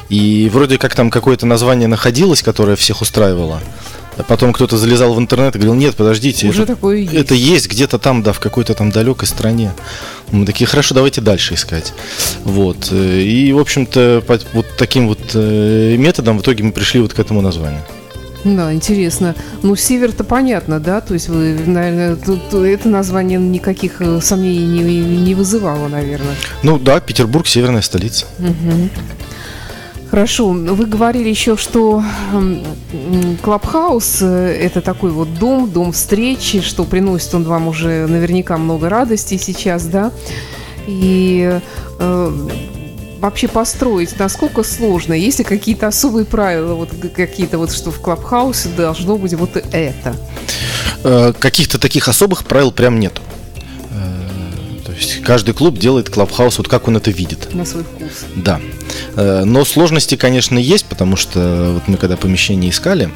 И 0.09 0.49
вроде 0.53 0.77
как 0.77 0.95
там 0.95 1.09
какое-то 1.09 1.45
название 1.45 1.87
находилось, 1.87 2.41
которое 2.41 2.75
всех 2.77 3.01
устраивало. 3.01 3.61
А 4.17 4.23
потом 4.23 4.53
кто-то 4.53 4.77
залезал 4.77 5.13
в 5.13 5.19
интернет 5.19 5.55
и 5.55 5.59
говорил, 5.59 5.75
нет, 5.75 5.95
подождите, 5.95 6.49
Уже 6.49 6.63
это, 6.63 6.73
такое 6.73 6.97
есть. 6.97 7.13
это 7.13 7.35
есть 7.35 7.69
где-то 7.69 7.99
там, 7.99 8.23
да, 8.23 8.33
в 8.33 8.39
какой-то 8.39 8.73
там 8.73 8.89
далекой 8.89 9.27
стране. 9.27 9.71
Мы 10.31 10.45
такие, 10.45 10.67
хорошо, 10.67 10.95
давайте 10.95 11.21
дальше 11.21 11.53
искать. 11.53 11.93
Вот. 12.43 12.91
И, 12.91 13.51
в 13.53 13.59
общем-то, 13.59 14.23
вот 14.53 14.65
таким 14.77 15.07
вот 15.07 15.19
э, 15.33 15.95
методом 15.97 16.39
в 16.39 16.41
итоге 16.41 16.63
мы 16.63 16.71
пришли 16.71 16.99
вот 16.99 17.13
к 17.13 17.19
этому 17.19 17.41
названию. 17.41 17.81
Да, 18.43 18.73
интересно. 18.73 19.35
Ну, 19.61 19.75
север-то 19.75 20.23
понятно, 20.23 20.79
да? 20.79 21.01
То 21.01 21.13
есть 21.13 21.27
вы, 21.27 21.57
наверное, 21.65 22.15
тут 22.15 22.53
это 22.53 22.87
название 22.87 23.39
никаких 23.39 24.01
э, 24.01 24.21
сомнений 24.21 24.83
не, 24.83 24.99
не 24.99 25.35
вызывало, 25.35 25.87
наверное. 25.87 26.35
Ну 26.63 26.79
да, 26.79 26.99
Петербург 26.99 27.47
северная 27.47 27.81
столица. 27.81 28.25
Угу. 28.39 28.89
Хорошо. 30.09 30.49
Вы 30.49 30.85
говорили 30.85 31.29
еще, 31.29 31.57
что 31.57 32.03
Клабхаус 33.41 34.19
э,– 34.21 34.57
это 34.61 34.81
такой 34.81 35.11
вот 35.11 35.33
дом, 35.37 35.69
дом 35.69 35.91
встречи, 35.91 36.61
что 36.61 36.85
приносит 36.85 37.33
он 37.35 37.43
вам 37.43 37.67
уже 37.67 38.07
наверняка 38.07 38.57
много 38.57 38.89
радости 38.89 39.37
сейчас, 39.37 39.85
да? 39.85 40.11
И 40.87 41.59
э, 41.99 42.31
вообще 43.19 43.47
построить, 43.49 44.17
насколько 44.17 44.63
сложно? 44.63 45.13
Есть 45.13 45.39
ли 45.39 45.45
какие-то 45.45 45.87
особые 45.87 46.25
правила, 46.25 46.73
вот 46.73 46.89
какие-то 47.13 47.57
вот, 47.57 47.73
что 47.73 47.91
в 47.91 47.99
Клабхаусе 47.99 48.69
должно 48.69 49.17
быть 49.17 49.33
вот 49.33 49.57
это? 49.57 50.15
Э, 51.03 51.33
каких-то 51.37 51.79
таких 51.79 52.07
особых 52.07 52.45
правил 52.45 52.71
прям 52.71 52.99
нету. 52.99 53.21
Э, 54.97 54.99
есть 54.99 55.21
каждый 55.21 55.53
клуб 55.53 55.77
делает 55.77 56.09
Клабхаус 56.09 56.57
вот 56.57 56.67
как 56.67 56.87
он 56.87 56.97
это 56.97 57.11
видит. 57.11 57.53
На 57.53 57.65
свой 57.65 57.83
вкус. 57.83 58.25
Да. 58.35 58.59
Э, 59.15 59.43
но 59.43 59.65
сложности, 59.65 60.15
конечно, 60.15 60.57
есть, 60.57 60.85
потому 60.85 61.15
что 61.15 61.71
вот 61.73 61.87
мы 61.87 61.97
когда 61.97 62.17
помещение 62.17 62.71
искали, 62.71 63.09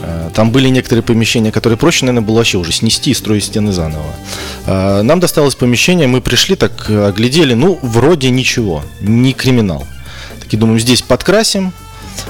э, 0.00 0.30
там 0.34 0.50
были 0.50 0.68
некоторые 0.68 1.02
помещения, 1.02 1.52
которые 1.52 1.78
проще, 1.78 2.04
наверное, 2.04 2.26
было 2.26 2.36
вообще 2.36 2.58
уже 2.58 2.72
снести 2.72 3.10
и 3.10 3.14
строить 3.14 3.44
стены 3.44 3.72
заново. 3.72 4.14
Э, 4.66 5.02
нам 5.02 5.20
досталось 5.20 5.54
помещение, 5.54 6.06
мы 6.06 6.20
пришли, 6.20 6.56
так 6.56 6.88
оглядели, 6.88 7.54
ну, 7.54 7.78
вроде 7.82 8.30
ничего, 8.30 8.84
не 9.00 9.32
криминал. 9.32 9.86
Такие 10.40 10.58
думаем, 10.58 10.80
здесь 10.80 11.02
подкрасим, 11.02 11.72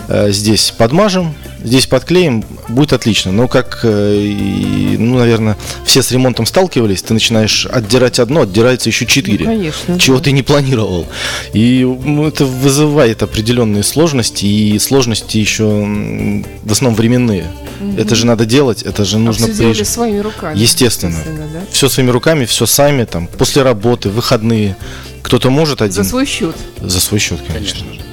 здесь 0.08 0.74
подмажем, 0.76 1.34
здесь 1.64 1.86
подклеим, 1.86 2.44
будет 2.68 2.92
отлично. 2.92 3.32
Но 3.32 3.48
как, 3.48 3.80
э, 3.82 4.96
ну, 4.98 5.18
наверное, 5.18 5.56
все 5.84 6.02
с 6.02 6.10
ремонтом 6.10 6.46
сталкивались, 6.46 7.02
ты 7.02 7.14
начинаешь 7.14 7.66
отдирать 7.66 8.18
одно, 8.18 8.42
отдирается 8.42 8.88
еще 8.88 9.06
четыре. 9.06 9.44
Ну, 9.44 9.50
конечно. 9.52 9.98
Чего 9.98 10.18
да. 10.18 10.24
ты 10.24 10.32
не 10.32 10.42
планировал. 10.42 11.06
И 11.52 11.84
ну, 11.84 12.26
это 12.26 12.44
вызывает 12.44 13.22
определенные 13.22 13.82
сложности, 13.82 14.44
и 14.46 14.78
сложности 14.78 15.38
еще 15.38 15.64
в 15.64 16.72
основном 16.72 16.96
временные. 16.96 17.46
Угу. 17.80 18.00
Это 18.00 18.14
же 18.14 18.26
надо 18.26 18.44
делать, 18.44 18.82
это 18.82 19.04
же 19.04 19.18
нужно... 19.18 19.46
А 19.46 19.48
все 19.48 19.58
делали 19.58 19.82
своими 19.82 20.18
руками. 20.18 20.58
Естественно. 20.58 21.10
естественно 21.12 21.48
да? 21.52 21.60
Все 21.70 21.88
своими 21.88 22.10
руками, 22.10 22.44
все 22.44 22.66
сами, 22.66 23.04
там, 23.04 23.26
после 23.26 23.62
работы, 23.62 24.10
выходные. 24.10 24.76
Кто-то 25.22 25.50
может 25.50 25.82
один... 25.82 26.02
За 26.02 26.04
свой 26.04 26.26
счет. 26.26 26.56
За 26.80 27.00
свой 27.00 27.20
счет, 27.20 27.40
конечно. 27.46 27.80
конечно. 27.84 28.09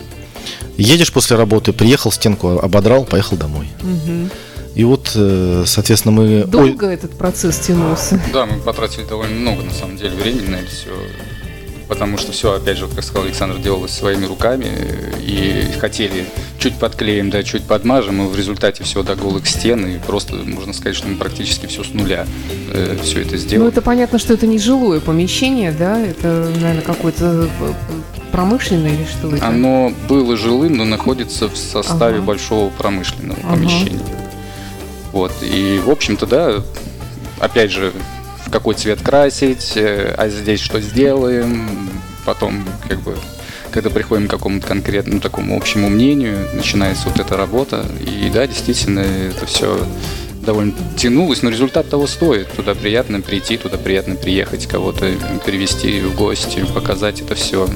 Едешь 0.77 1.11
после 1.11 1.35
работы, 1.35 1.73
приехал, 1.73 2.11
стенку 2.11 2.59
ободрал, 2.59 3.03
поехал 3.03 3.35
домой. 3.37 3.67
Угу. 3.81 4.29
И 4.75 4.83
вот, 4.83 5.11
э, 5.15 5.63
соответственно, 5.65 6.11
мы... 6.11 6.43
Долго 6.43 6.85
Ой... 6.85 6.93
этот 6.93 7.17
процесс 7.17 7.57
тянулся? 7.57 8.21
Да, 8.31 8.45
мы 8.45 8.59
потратили 8.59 9.05
довольно 9.05 9.35
много, 9.35 9.63
на 9.63 9.73
самом 9.73 9.97
деле, 9.97 10.15
времени 10.15 10.49
на 10.49 10.55
это 10.57 10.69
все. 10.69 10.91
Потому 11.87 12.17
что 12.17 12.31
все, 12.31 12.53
опять 12.53 12.77
же, 12.77 12.87
как 12.87 13.03
сказал 13.03 13.23
Александр, 13.23 13.57
делалось 13.59 13.91
своими 13.91 14.25
руками. 14.25 14.67
И 15.21 15.71
хотели 15.79 16.25
чуть 16.59 16.75
подклеим, 16.75 17.29
да, 17.29 17.43
чуть 17.43 17.63
подмажем. 17.63 18.25
И 18.25 18.29
в 18.29 18.35
результате 18.35 18.83
все 18.83 19.03
до 19.03 19.15
голых 19.15 19.47
стен. 19.47 19.85
И 19.87 19.97
просто, 19.97 20.35
можно 20.35 20.73
сказать, 20.73 20.95
что 20.95 21.07
мы 21.07 21.15
практически 21.15 21.65
все 21.65 21.83
с 21.83 21.93
нуля 21.93 22.27
э, 22.71 22.97
все 23.01 23.21
это 23.21 23.37
сделали. 23.37 23.63
Ну, 23.63 23.69
это 23.69 23.81
понятно, 23.81 24.19
что 24.19 24.33
это 24.33 24.45
не 24.47 24.59
жилое 24.59 24.99
помещение, 24.99 25.71
да? 25.71 25.99
Это, 25.99 26.51
наверное, 26.59 26.83
какой-то 26.83 27.49
э, 27.61 27.73
промышленное 28.37 28.93
или 28.93 29.03
что 29.03 29.35
это? 29.35 29.47
Оно 29.47 29.91
было 30.07 30.37
жилым, 30.37 30.77
но 30.77 30.85
находится 30.85 31.49
в 31.49 31.57
составе 31.57 32.17
ага. 32.17 32.25
большого 32.25 32.69
промышленного 32.69 33.39
ага. 33.43 33.53
помещения. 33.55 33.99
Вот. 35.11 35.31
И, 35.41 35.81
в 35.83 35.89
общем-то, 35.89 36.27
да, 36.27 36.63
опять 37.39 37.71
же, 37.71 37.91
в 38.45 38.51
какой 38.51 38.75
цвет 38.75 39.01
красить, 39.01 39.73
э, 39.75 40.13
а 40.15 40.29
здесь 40.29 40.59
что 40.59 40.79
сделаем, 40.79 41.89
потом, 42.27 42.63
как 42.87 42.99
бы, 43.01 43.17
когда 43.71 43.89
приходим 43.89 44.27
к 44.27 44.31
какому-то 44.31 44.67
конкретному 44.67 45.19
такому 45.19 45.57
общему 45.57 45.89
мнению, 45.89 46.37
начинается 46.53 47.09
вот 47.09 47.19
эта 47.19 47.37
работа. 47.37 47.87
И 47.99 48.29
да, 48.31 48.45
действительно, 48.45 48.99
это 48.99 49.47
все 49.47 49.83
довольно 50.45 50.73
тянулось, 50.95 51.41
но 51.41 51.49
результат 51.49 51.89
того 51.89 52.05
стоит. 52.05 52.51
Туда 52.51 52.75
приятно 52.75 53.19
прийти, 53.19 53.57
туда 53.57 53.79
приятно 53.79 54.13
приехать, 54.13 54.67
кого-то 54.67 55.11
привести 55.43 56.01
в 56.01 56.15
гости, 56.15 56.63
показать 56.75 57.21
это 57.21 57.33
все 57.33 57.67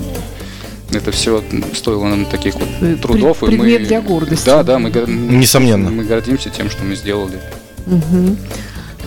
это 0.91 1.12
все 1.12 1.43
стоило 1.73 2.06
нам 2.06 2.25
таких 2.25 2.56
вот 2.56 3.01
трудов. 3.01 3.39
Предмет 3.39 3.67
и 3.67 3.80
мы, 3.80 3.86
для 3.86 4.01
гордости. 4.01 4.45
Да, 4.45 4.63
да, 4.63 4.80
мы, 4.80 4.89
Несомненно. 4.89 5.89
мы 5.89 6.04
гордимся 6.04 6.49
тем, 6.49 6.69
что 6.69 6.84
мы 6.84 6.95
сделали. 6.95 7.39
Угу. 7.88 8.38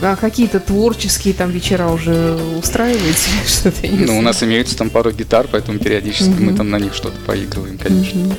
А 0.03 0.17
какие-то 0.17 0.61
творческие 0.61 1.35
там 1.35 1.51
вечера 1.51 1.89
уже 1.89 2.37
устраиваете? 2.59 3.31
Что-то 3.47 3.87
ну, 3.91 4.19
у 4.19 4.23
нас 4.23 4.43
имеется 4.43 4.77
там 4.77 4.91
пару 4.91 5.13
гитар, 5.13 5.47
поэтому 5.51 5.79
периодически 5.79 6.31
угу. 6.31 6.43
мы 6.45 6.55
там 6.55 6.71
на 6.71 6.79
них 6.79 6.95
что-то 6.95 7.19
поигрываем, 7.27 7.79
конечно. 7.79 8.21
Угу. 8.21 8.35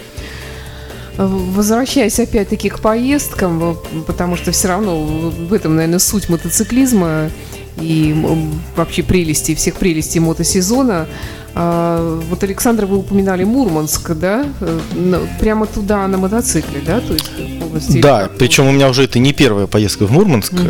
Возвращаясь 1.17 2.19
опять-таки 2.19 2.69
к 2.69 2.79
поездкам, 2.79 3.77
потому 4.05 4.36
что 4.36 4.51
все 4.51 4.67
равно 4.67 5.01
в 5.01 5.53
этом, 5.53 5.75
наверное, 5.75 5.99
суть 5.99 6.27
мотоциклизма 6.27 7.29
и 7.79 8.13
вообще 8.75 9.01
прелести, 9.01 9.55
всех 9.55 9.75
прелестей 9.75 10.19
мотосезона. 10.19 11.08
А, 11.58 12.20
вот, 12.30 12.44
Александр, 12.44 12.86
вы 12.86 12.98
упоминали 12.98 13.46
Мурманск, 13.46 14.12
да? 14.12 14.46
Э, 14.60 15.26
прямо 15.39 15.65
туда 15.65 16.06
на 16.08 16.18
мотоцикле, 16.18 16.82
да? 16.86 17.00
То 17.00 17.13
есть 17.13 17.60
полностью 17.60 18.02
да, 18.02 18.30
причем 18.38 18.68
у 18.68 18.72
меня 18.72 18.89
уже 18.89 19.04
это 19.04 19.20
не 19.20 19.32
первая 19.32 19.65
поездка 19.65 20.06
в 20.06 20.12
Мурманск. 20.12 20.52
Угу. 20.52 20.62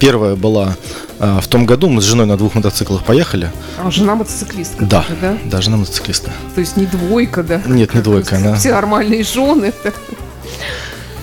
Первая 0.00 0.34
была 0.34 0.76
в 1.18 1.46
том 1.48 1.64
году, 1.64 1.88
мы 1.88 2.00
с 2.00 2.04
женой 2.04 2.26
на 2.26 2.36
двух 2.36 2.54
мотоциклах 2.54 3.04
поехали. 3.04 3.50
А 3.78 3.90
жена 3.90 4.16
мотоциклистка? 4.16 4.84
Да, 4.84 5.02
тоже, 5.02 5.16
да? 5.20 5.38
да, 5.44 5.60
жена 5.60 5.76
мотоциклистка. 5.76 6.30
То 6.54 6.60
есть 6.60 6.76
не 6.76 6.86
двойка, 6.86 7.42
да? 7.42 7.62
Нет, 7.66 7.94
не 7.94 8.00
двойка, 8.00 8.36
она... 8.36 8.56
Все 8.56 8.72
нормальные 8.72 9.22
жены. 9.22 9.72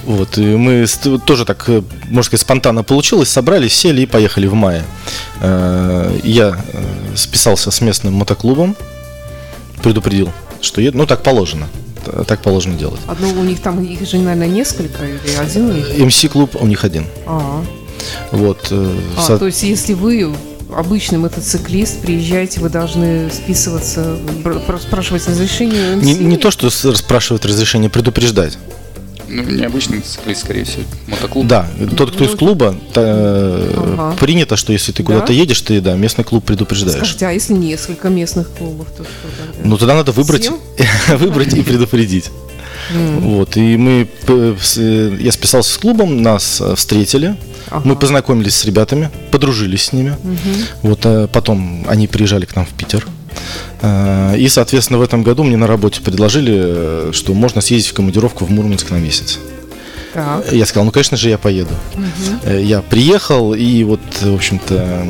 Вот, 0.07 0.37
и 0.37 0.55
мы 0.55 0.85
тоже 1.25 1.43
так, 1.43 1.65
э, 1.67 1.83
можно 2.05 2.23
сказать, 2.23 2.41
спонтанно 2.41 2.81
получилось, 2.83 3.27
собрались, 3.27 3.73
сели 3.73 4.03
и 4.03 4.05
поехали 4.05 4.47
в 4.47 4.53
мае. 4.53 4.85
Э, 5.41 6.17
я 6.23 6.57
э, 6.71 7.15
списался 7.15 7.71
с 7.71 7.81
местным 7.81 8.13
мотоклубом, 8.13 8.77
предупредил, 9.83 10.31
что 10.61 10.79
еду, 10.79 10.97
ну 10.97 11.05
так 11.05 11.23
положено 11.23 11.67
так 12.25 12.41
положено 12.41 12.77
делать. 12.77 13.01
Одно 13.05 13.27
у 13.29 13.43
них 13.43 13.59
там, 13.59 13.83
их 13.83 14.07
же, 14.07 14.17
наверное, 14.17 14.47
несколько 14.47 15.03
или 15.03 15.35
один 15.37 15.71
у 15.71 15.73
них? 15.73 15.97
МС-клуб 15.97 16.55
у 16.57 16.65
них 16.65 16.85
один. 16.85 17.03
А, 17.25 17.61
вот. 18.31 18.69
А, 18.71 19.21
со... 19.21 19.37
то 19.37 19.47
есть, 19.47 19.61
если 19.63 19.93
вы 19.93 20.33
обычный 20.73 21.17
мотоциклист, 21.17 21.99
приезжаете, 21.99 22.61
вы 22.61 22.69
должны 22.69 23.29
списываться, 23.29 24.17
спрашивать 24.81 25.27
разрешение 25.27 25.97
Не, 25.97 26.13
не 26.13 26.37
то, 26.37 26.49
что 26.49 26.69
спрашивать 26.69 27.43
разрешение, 27.43 27.89
предупреждать. 27.89 28.57
Ну, 29.27 29.43
необычный 29.43 29.97
мотоциклист, 29.97 30.41
скорее 30.41 30.63
всего, 30.63 30.83
мотоклуб. 31.07 31.47
Да, 31.47 31.67
тот, 31.95 32.11
кто 32.11 32.23
из 32.23 32.31
ну, 32.31 32.37
клуба, 32.37 32.75
та, 32.93 33.01
ага. 33.03 34.15
принято, 34.19 34.55
что 34.55 34.73
если 34.73 34.91
ты 34.91 35.03
куда-то 35.03 35.27
да? 35.27 35.33
едешь, 35.33 35.61
ты, 35.61 35.81
да, 35.81 35.95
местный 35.95 36.23
клуб 36.23 36.45
предупреждаешь. 36.45 36.97
Скажите, 36.97 37.27
а 37.27 37.31
если 37.31 37.53
несколько 37.53 38.09
местных 38.09 38.49
клубов, 38.51 38.87
то 38.89 39.03
что 39.03 39.11
тогда? 39.37 39.67
Ну, 39.67 39.77
тогда 39.77 39.95
надо 39.95 40.11
выбрать, 40.11 40.49
выбрать 41.09 41.53
и 41.53 41.61
предупредить. 41.61 42.31
Вот, 43.19 43.57
и 43.57 43.75
мы, 43.75 44.07
я 45.19 45.31
списался 45.31 45.73
с 45.73 45.77
клубом, 45.77 46.21
нас 46.21 46.61
э, 46.61 46.75
встретили, 46.75 47.35
Ага. 47.69 47.81
Мы 47.85 47.95
познакомились 47.95 48.55
с 48.55 48.65
ребятами, 48.65 49.09
подружились 49.31 49.85
с 49.85 49.93
ними. 49.93 50.11
Угу. 50.11 50.89
Вот 50.89 51.05
а 51.05 51.27
потом 51.27 51.85
они 51.87 52.07
приезжали 52.07 52.45
к 52.45 52.55
нам 52.55 52.65
в 52.65 52.69
Питер. 52.69 53.05
А, 53.81 54.35
и, 54.35 54.47
соответственно, 54.47 54.99
в 54.99 55.01
этом 55.01 55.23
году 55.23 55.43
мне 55.43 55.57
на 55.57 55.67
работе 55.67 56.01
предложили, 56.01 57.11
что 57.11 57.33
можно 57.33 57.61
съездить 57.61 57.91
в 57.91 57.93
командировку 57.93 58.45
в 58.45 58.51
Мурманск 58.51 58.89
на 58.89 58.97
месяц. 58.97 59.39
Так. 60.13 60.51
Я 60.51 60.65
сказал, 60.65 60.85
ну, 60.85 60.91
конечно 60.91 61.15
же, 61.15 61.29
я 61.29 61.37
поеду. 61.37 61.73
Угу. 61.93 62.51
Я 62.53 62.81
приехал, 62.81 63.53
и 63.53 63.83
вот, 63.83 63.99
в 64.21 64.33
общем-то, 64.33 65.07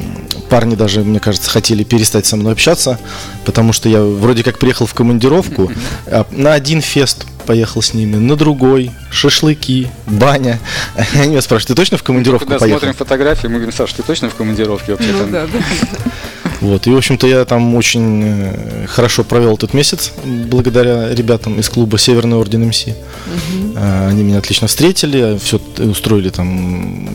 парни 0.49 0.75
даже, 0.75 1.01
мне 1.01 1.19
кажется, 1.19 1.49
хотели 1.49 1.83
перестать 1.83 2.25
со 2.25 2.35
мной 2.35 2.53
общаться, 2.53 2.99
потому 3.45 3.73
что 3.73 3.89
я 3.89 4.01
вроде 4.01 4.43
как 4.43 4.59
приехал 4.59 4.85
в 4.85 4.93
командировку, 4.93 5.71
а 6.07 6.25
на 6.31 6.53
один 6.53 6.81
фест 6.81 7.25
поехал 7.45 7.81
с 7.81 7.93
ними, 7.93 8.17
на 8.17 8.35
другой, 8.35 8.91
шашлыки, 9.09 9.87
баня. 10.05 10.59
Они 11.15 11.29
меня 11.29 11.41
спрашивают, 11.41 11.69
ты 11.69 11.81
точно 11.81 11.97
в 11.97 12.03
командировку 12.03 12.45
Когда 12.45 12.59
поехал? 12.59 12.79
смотрим 12.79 12.97
фотографии, 12.97 13.47
мы 13.47 13.55
говорим, 13.55 13.71
Саш, 13.71 13.93
ты 13.93 14.03
точно 14.03 14.29
в 14.29 14.35
командировке 14.35 14.91
вообще? 14.91 15.13
Ну, 15.13 15.27
да, 15.31 15.47
да. 15.47 16.46
Вот. 16.61 16.87
И, 16.87 16.89
в 16.89 16.97
общем-то, 16.97 17.27
я 17.27 17.45
там 17.45 17.75
очень 17.75 18.23
э, 18.23 18.87
хорошо 18.87 19.23
провел 19.23 19.55
этот 19.55 19.73
месяц 19.73 20.11
благодаря 20.23 21.13
ребятам 21.13 21.59
из 21.59 21.69
клуба 21.69 21.97
Северный 21.97 22.37
Орден 22.37 22.67
МС. 22.67 22.85
Угу. 22.87 23.77
Они 23.77 24.23
меня 24.23 24.39
отлично 24.39 24.67
встретили, 24.67 25.37
все 25.37 25.61
устроили 25.77 26.29
там 26.29 26.47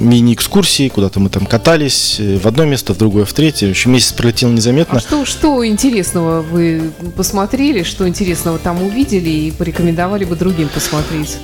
мини-экскурсии, 0.09 0.89
куда-то 0.89 1.19
мы 1.21 1.29
там 1.29 1.47
катались 1.47 2.17
э, 2.21 2.39
в 2.39 2.47
одно 2.47 2.65
место, 2.65 2.95
в 2.95 2.99
другое, 2.99 3.25
в 3.25 3.33
третье. 3.33 3.69
Еще 3.69 3.89
месяц 3.89 4.13
пролетел 4.13 4.51
незаметно. 4.51 4.99
А 4.99 5.01
что, 5.01 5.25
что 5.25 5.67
интересного 5.67 6.43
вы 6.43 6.93
посмотрели, 7.17 7.83
что 7.83 8.07
интересного 8.09 8.59
там 8.59 8.83
увидели 8.83 9.31
и 9.31 9.51
порекомендовали 9.51 10.25
бы 10.25 10.37
другим 10.37 10.69
посмотреть? 10.69 11.39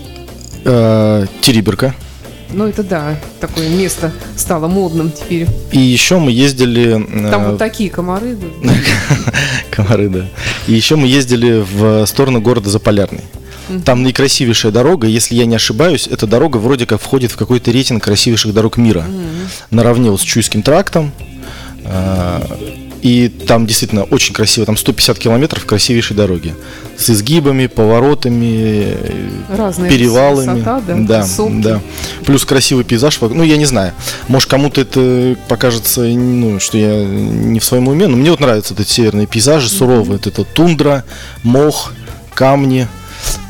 Териберка. 0.65 1.95
Ну, 2.51 2.67
это 2.67 2.83
да, 2.83 3.17
такое 3.41 3.69
место 3.69 4.13
стало 4.37 4.69
модным 4.69 5.11
теперь. 5.13 5.47
И 5.71 5.79
еще 5.79 6.19
мы 6.19 6.31
ездили... 6.31 6.93
Там 7.31 7.43
э, 7.43 7.51
вот 7.51 7.59
такие 7.59 7.91
комары. 7.91 8.39
Комары, 9.71 10.09
да. 10.09 10.27
И 10.67 10.73
еще 10.73 10.97
мы 10.97 11.07
ездили 11.07 11.65
в 11.71 12.07
сторону 12.07 12.41
города 12.41 12.71
Заполярный. 12.71 13.25
Там 13.85 14.03
наикрасивейшая 14.03 14.73
дорога, 14.73 15.07
если 15.07 15.35
я 15.35 15.45
не 15.45 15.57
ошибаюсь, 15.57 16.07
эта 16.07 16.27
дорога 16.27 16.57
вроде 16.57 16.87
как 16.87 17.03
входит 17.03 17.33
в 17.33 17.37
какой-то 17.37 17.71
рейтинг 17.71 18.03
красивейших 18.03 18.55
дорог 18.55 18.79
мира. 18.79 19.05
Наравне 19.71 20.11
вот 20.11 20.21
с 20.21 20.25
Чуйским 20.25 20.63
трактом. 20.63 21.13
Э, 22.99 23.03
и 23.03 23.29
там 23.29 23.67
действительно 23.67 24.05
очень 24.05 24.35
красиво, 24.35 24.67
там 24.67 24.77
150 24.77 25.19
километров 25.19 25.65
красивейшей 25.65 26.17
дороги. 26.17 26.55
С 26.97 27.11
изгибами, 27.11 27.67
поворотами, 27.67 28.97
Разная 29.49 29.89
перевалами. 29.89 30.59
Высота, 30.61 30.81
да, 30.87 31.27
да, 31.27 31.49
да. 31.49 31.81
Плюс 32.25 32.45
красивый 32.45 32.85
пейзаж. 32.85 33.21
Ну, 33.21 33.43
я 33.43 33.57
не 33.57 33.67
знаю. 33.67 33.93
Может, 34.27 34.51
кому-то 34.51 34.81
это 34.81 35.37
покажется, 35.49 36.03
ну, 36.03 36.59
что 36.61 36.77
я 36.77 37.05
не 37.05 37.61
в 37.61 37.65
своем 37.65 37.89
уме, 37.89 38.07
но 38.07 38.17
мне 38.17 38.31
вот 38.31 38.41
нравятся 38.41 38.75
эти 38.79 38.89
северные 38.89 39.27
пейзажи, 39.27 39.69
суровые. 39.69 40.19
Mm-hmm. 40.19 40.29
Это 40.29 40.45
тундра, 40.45 41.05
мох, 41.43 41.93
камни. 42.35 42.89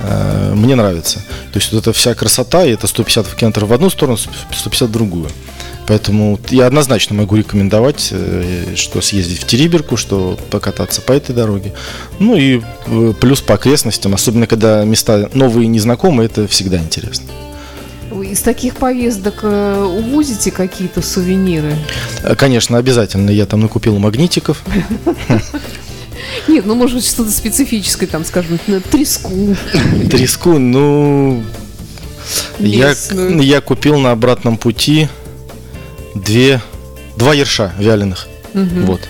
Э, 0.01 0.53
мне 0.55 0.75
нравится. 0.75 1.21
То 1.53 1.59
есть 1.59 1.73
вот 1.73 1.81
эта 1.81 1.93
вся 1.93 2.15
красота, 2.15 2.65
и 2.65 2.71
это 2.71 2.87
150 2.87 3.35
километров 3.35 3.69
в 3.69 3.73
одну 3.73 3.91
сторону, 3.91 4.17
150 4.17 4.89
в 4.89 4.93
другую. 4.93 5.29
Поэтому 5.89 6.39
я 6.51 6.67
однозначно 6.67 7.17
могу 7.17 7.37
рекомендовать, 7.37 8.09
э, 8.11 8.75
что 8.77 9.01
съездить 9.01 9.41
в 9.41 9.47
Териберку, 9.47 9.97
что 9.97 10.39
покататься 10.51 11.01
по 11.01 11.13
этой 11.13 11.35
дороге. 11.35 11.73
Ну 12.19 12.37
и 12.37 12.61
э, 12.87 13.15
плюс 13.19 13.41
по 13.41 13.55
окрестностям, 13.55 14.13
особенно 14.13 14.47
когда 14.47 14.85
места 14.85 15.31
новые 15.33 15.65
и 15.65 15.69
незнакомые, 15.69 16.27
это 16.27 16.47
всегда 16.47 16.77
интересно. 16.77 17.31
Из 18.23 18.43
таких 18.43 18.77
поездок 18.77 19.41
э, 19.43 19.99
увозите 19.99 20.51
какие-то 20.51 21.01
сувениры? 21.01 21.75
Конечно, 22.37 22.77
обязательно. 22.77 23.31
Я 23.31 23.47
там 23.47 23.61
накупил 23.61 23.99
магнитиков. 23.99 24.63
Нет, 26.49 26.67
ну 26.67 26.75
может 26.75 26.97
быть 26.97 27.07
что-то 27.07 27.31
специфическое, 27.31 28.07
там, 28.07 28.27
скажем, 28.27 28.59
треску. 28.91 29.57
Треску, 30.11 30.59
ну... 30.59 31.43
Я, 32.59 32.95
я 33.41 33.61
купил 33.63 33.99
на 33.99 34.13
обратном 34.13 34.59
пути 34.59 35.09
две, 36.19 36.61
два 37.17 37.35
ерша 37.35 37.73
вяленых. 37.79 38.29
Угу. 38.55 38.81
Вот. 38.87 39.01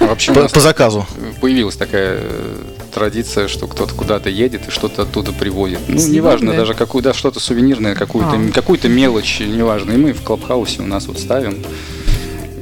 А 0.00 0.06
вообще 0.06 0.32
по, 0.32 0.48
по 0.48 0.60
заказу. 0.60 1.06
Появилась 1.40 1.76
такая 1.76 2.18
э, 2.20 2.56
традиция, 2.92 3.48
что 3.48 3.66
кто-то 3.66 3.94
куда-то 3.94 4.28
едет 4.28 4.68
и 4.68 4.70
что-то 4.70 5.02
оттуда 5.02 5.32
приводит. 5.32 5.80
Ну, 5.88 5.98
Съемное. 5.98 6.16
неважно, 6.16 6.52
даже 6.54 6.74
какую, 6.74 7.02
да, 7.02 7.14
что-то 7.14 7.40
сувенирное, 7.40 7.94
какую-то, 7.94 8.32
а. 8.32 8.52
какую-то 8.52 8.88
мелочь, 8.88 9.40
неважно. 9.40 9.92
И 9.92 9.96
мы 9.96 10.12
в 10.12 10.22
Клабхаусе 10.22 10.82
у 10.82 10.86
нас 10.86 11.06
вот 11.06 11.18
ставим. 11.18 11.64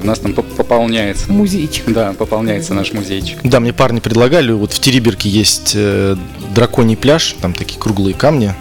У 0.01 0.07
нас 0.07 0.21
там 0.21 0.33
пополняется. 0.33 1.31
Музейчик. 1.33 1.85
Да, 1.89 2.13
пополняется 2.13 2.73
наш 2.73 2.93
музейчик. 2.93 3.39
Да, 3.43 3.59
мне 3.59 3.73
парни 3.73 3.99
предлагали, 3.99 4.53
вот 4.53 4.73
в 4.73 4.79
Териберке 4.79 5.29
есть 5.29 5.73
э, 5.75 6.17
драконий 6.55 6.97
пляж, 6.97 7.35
там 7.41 7.53
такие 7.53 7.81
круглые 7.81 8.15
камни, 8.15 8.55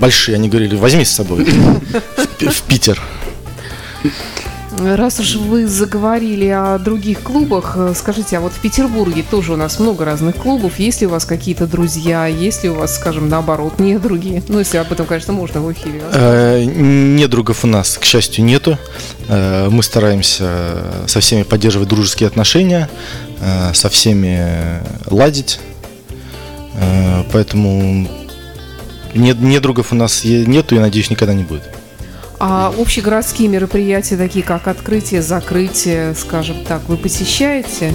большие, 0.00 0.36
они 0.36 0.48
говорили, 0.48 0.76
возьми 0.76 1.04
с 1.04 1.10
собой 1.10 1.44
в 2.40 2.62
Питер. 2.62 3.00
Раз 4.80 5.20
уж 5.20 5.34
вы 5.34 5.66
заговорили 5.66 6.46
о 6.46 6.78
других 6.78 7.20
клубах, 7.20 7.74
э, 7.76 7.92
скажите, 7.94 8.38
а 8.38 8.40
вот 8.40 8.52
в 8.52 8.60
Петербурге 8.60 9.22
тоже 9.22 9.52
у 9.52 9.56
нас 9.56 9.78
много 9.78 10.06
разных 10.06 10.36
клубов. 10.36 10.78
Есть 10.78 11.02
ли 11.02 11.06
у 11.06 11.10
вас 11.10 11.26
какие-то 11.26 11.66
друзья? 11.66 12.26
Есть 12.26 12.64
ли 12.64 12.70
у 12.70 12.76
вас, 12.76 12.96
скажем, 12.96 13.28
наоборот, 13.28 13.78
не 13.78 13.98
другие? 13.98 14.42
Ну, 14.48 14.58
если 14.58 14.78
об 14.78 14.90
этом, 14.90 15.04
конечно, 15.04 15.34
можно 15.34 15.60
в 15.60 15.70
эфире. 15.72 16.02
Э, 16.12 16.64
недругов 16.64 17.62
у 17.64 17.66
нас, 17.66 17.98
к 17.98 18.04
счастью, 18.04 18.42
нету. 18.44 18.78
Э, 19.28 19.68
мы 19.70 19.82
стараемся 19.82 20.48
со 21.06 21.20
всеми 21.20 21.42
поддерживать 21.42 21.88
дружеские 21.88 22.28
отношения, 22.28 22.88
со 23.74 23.88
всеми 23.88 24.82
ладить. 25.06 25.60
Поэтому 27.32 28.08
недругов 29.14 29.92
у 29.92 29.94
нас 29.94 30.24
нету 30.24 30.74
и, 30.74 30.78
надеюсь, 30.78 31.10
никогда 31.10 31.34
не 31.34 31.44
будет. 31.44 31.79
А 32.42 32.72
общегородские 32.78 33.48
мероприятия, 33.48 34.16
такие 34.16 34.42
как 34.42 34.66
открытие, 34.66 35.20
закрытие, 35.20 36.14
скажем 36.14 36.64
так, 36.64 36.80
вы 36.88 36.96
посещаете? 36.96 37.92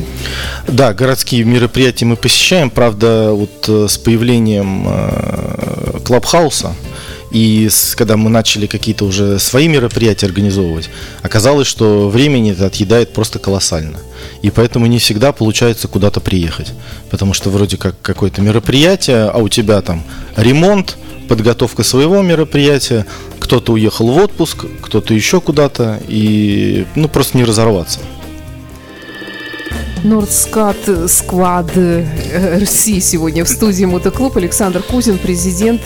Да, 0.68 0.94
городские 0.94 1.44
мероприятия 1.44 2.06
мы 2.06 2.16
посещаем. 2.16 2.70
Правда, 2.70 3.32
вот 3.32 3.68
э, 3.68 3.88
с 3.90 3.98
появлением 3.98 4.86
э, 4.88 6.00
Клабхауса 6.06 6.76
и 7.32 7.68
с, 7.68 7.96
когда 7.96 8.18
мы 8.18 8.30
начали 8.30 8.68
какие-то 8.68 9.06
уже 9.06 9.40
свои 9.40 9.68
мероприятия 9.68 10.28
организовывать, 10.28 10.92
оказалось, 11.24 11.68
что 11.68 12.08
времени 12.08 12.52
это 12.52 12.68
отъедает 12.68 13.14
просто 13.14 13.40
колоссально. 13.40 13.98
И 14.44 14.52
поэтому 14.52 14.86
не 14.86 15.00
всегда 15.00 15.32
получается 15.32 15.88
куда-то 15.88 16.20
приехать. 16.20 16.72
Потому 17.10 17.34
что 17.34 17.50
вроде 17.50 17.78
как 17.78 17.96
какое-то 18.04 18.44
мероприятие, 18.44 19.26
а 19.26 19.40
у 19.40 19.50
тебя 19.50 19.82
там 19.82 20.04
ремонт, 20.36 20.98
подготовка 21.28 21.84
своего 21.84 22.22
мероприятия, 22.22 23.06
кто-то 23.40 23.74
уехал 23.74 24.12
в 24.12 24.18
отпуск, 24.18 24.66
кто-то 24.82 25.14
еще 25.14 25.42
куда-то, 25.42 26.00
и 26.08 26.86
ну 26.96 27.08
просто 27.08 27.38
не 27.38 27.44
разорваться. 27.44 28.00
Нордскат 30.04 30.78
Сквад 31.08 31.72
РС 31.76 32.86
сегодня 33.02 33.44
в 33.44 33.50
студии 33.50 33.86
Мотоклуб. 33.86 34.38
Александр 34.38 34.84
Кузин, 34.84 35.18
президент, 35.18 35.82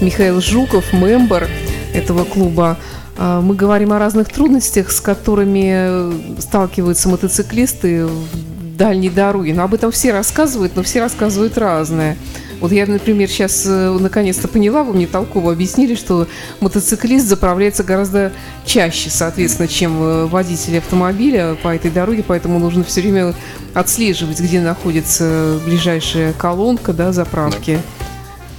Михаил 0.00 0.40
Жуков, 0.40 0.92
мембер 0.92 1.48
этого 1.92 2.24
клуба. 2.24 2.78
А, 3.18 3.40
мы 3.40 3.56
говорим 3.56 3.92
о 3.92 3.98
разных 3.98 4.28
трудностях, 4.28 4.92
с 4.92 5.00
которыми 5.00 6.40
сталкиваются 6.40 7.08
мотоциклисты 7.08 8.06
в 8.06 8.76
дальней 8.76 9.10
дороге. 9.10 9.52
Но 9.52 9.64
об 9.64 9.74
этом 9.74 9.90
все 9.90 10.12
рассказывают, 10.12 10.76
но 10.76 10.84
все 10.84 11.00
рассказывают 11.00 11.58
разное. 11.58 12.16
Вот 12.60 12.72
я, 12.72 12.86
например, 12.86 13.28
сейчас 13.28 13.64
э, 13.66 13.98
наконец-то 14.00 14.48
поняла, 14.48 14.82
вы 14.82 14.94
мне 14.94 15.06
толково 15.06 15.52
объяснили, 15.52 15.94
что 15.94 16.26
мотоциклист 16.60 17.26
заправляется 17.26 17.84
гораздо 17.84 18.32
чаще, 18.64 19.10
соответственно, 19.10 19.68
чем 19.68 20.02
э, 20.02 20.26
водитель 20.26 20.78
автомобиля 20.78 21.56
по 21.62 21.68
этой 21.68 21.90
дороге, 21.90 22.24
поэтому 22.26 22.58
нужно 22.58 22.82
все 22.82 23.02
время 23.02 23.34
отслеживать, 23.74 24.40
где 24.40 24.60
находится 24.60 25.58
ближайшая 25.66 26.32
колонка, 26.32 26.94
да, 26.94 27.12
заправки. 27.12 27.74
Да. 27.74 28.06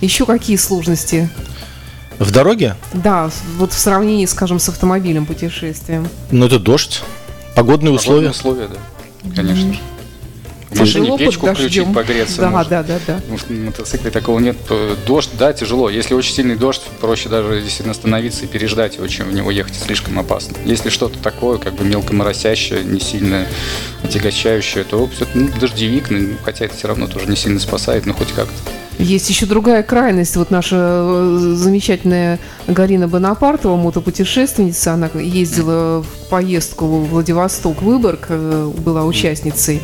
Еще 0.02 0.28
какие 0.28 0.58
сложности? 0.58 1.30
В 2.20 2.32
дороге? 2.32 2.76
Да, 2.94 3.30
вот 3.58 3.74
в 3.74 3.80
сравнении, 3.80 4.26
скажем, 4.26 4.60
с 4.60 4.70
автомобилем 4.70 5.26
путешествием. 5.26 6.08
Ну, 6.30 6.46
это 6.46 6.60
дождь, 6.60 7.04
погодные 7.56 7.94
условия. 7.94 8.32
Погодные 8.32 8.32
условия, 8.32 8.68
да, 8.68 9.36
конечно 9.36 9.70
mm-hmm. 9.70 9.74
же. 9.74 9.97
Машине 10.80 11.18
печку 11.18 11.48
включить, 11.48 11.94
погреться. 11.94 12.42
Да, 12.42 12.50
можно. 12.50 12.70
да, 12.70 12.84
да, 12.84 13.00
да. 13.08 13.20
В 13.28 13.50
мотоцикле 13.50 14.12
такого 14.12 14.40
нет. 14.40 14.58
Дождь, 15.06 15.32
да, 15.38 15.54
тяжело. 15.54 15.90
Если 15.90 16.14
очень 16.14 16.34
сильный 16.34 16.56
дождь, 16.56 16.82
проще 17.00 17.30
даже 17.30 17.62
действительно 17.62 17.92
остановиться 17.92 18.46
и 18.46 18.48
переждать 18.48 18.96
его, 18.96 19.08
чем 19.08 19.30
в 19.30 19.34
него 19.34 19.52
ехать 19.52 19.76
слишком 19.76 20.20
опасно. 20.20 20.58
Если 20.66 20.90
что-то 20.90 21.20
такое, 21.20 21.58
как 21.58 21.74
бы 21.74 21.84
мелко 21.84 22.14
моросящее, 22.14 22.84
не 22.84 23.00
сильно 23.00 23.46
отягощающее, 24.04 24.84
то 24.84 25.10
ну, 25.34 25.50
дождевик, 25.60 26.10
ну, 26.10 26.36
хотя 26.44 26.66
это 26.66 26.76
все 26.76 26.88
равно 26.88 27.08
тоже 27.08 27.28
не 27.28 27.36
сильно 27.36 27.60
спасает, 27.60 28.06
но 28.06 28.14
хоть 28.14 28.32
как-то. 28.32 28.54
Есть 29.00 29.30
еще 29.30 29.46
другая 29.46 29.84
крайность. 29.84 30.36
Вот 30.38 30.50
наша 30.50 30.76
э, 30.76 31.38
замечательная 31.54 32.40
Галина 32.68 33.08
Бонапартова, 33.08 33.76
мотопутешественница, 33.76 34.94
она 34.94 35.10
ездила 35.14 36.02
в 36.02 36.30
поездку 36.30 36.86
в 36.88 37.10
Владивосток, 37.10 37.84
Выборг, 37.84 38.26
э, 38.30 38.72
была 38.78 39.06
участницей. 39.06 39.82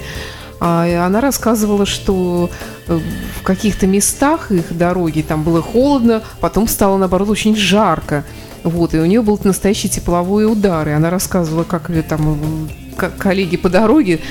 А 0.66 1.06
она 1.06 1.20
рассказывала, 1.20 1.86
что 1.86 2.50
э, 2.88 2.98
в 3.38 3.44
каких-то 3.44 3.86
местах 3.86 4.50
их 4.50 4.78
дороги 4.78 5.22
там 5.22 5.44
было 5.44 5.62
холодно, 5.62 6.24
потом 6.40 6.70
стало, 6.70 6.96
наоборот, 6.96 7.28
очень 7.28 7.54
жарко. 7.54 8.24
Вот, 8.64 8.94
и 8.94 8.98
у 8.98 9.06
нее 9.06 9.22
был 9.22 9.38
настоящий 9.44 9.90
тепловой 9.90 10.50
удар. 10.50 10.88
И 10.88 10.94
она 10.94 11.10
рассказывала, 11.10 11.66
как 11.66 11.92
там 12.08 12.70
коллеги 13.18 13.58
по 13.58 13.68
дороге 13.68 14.22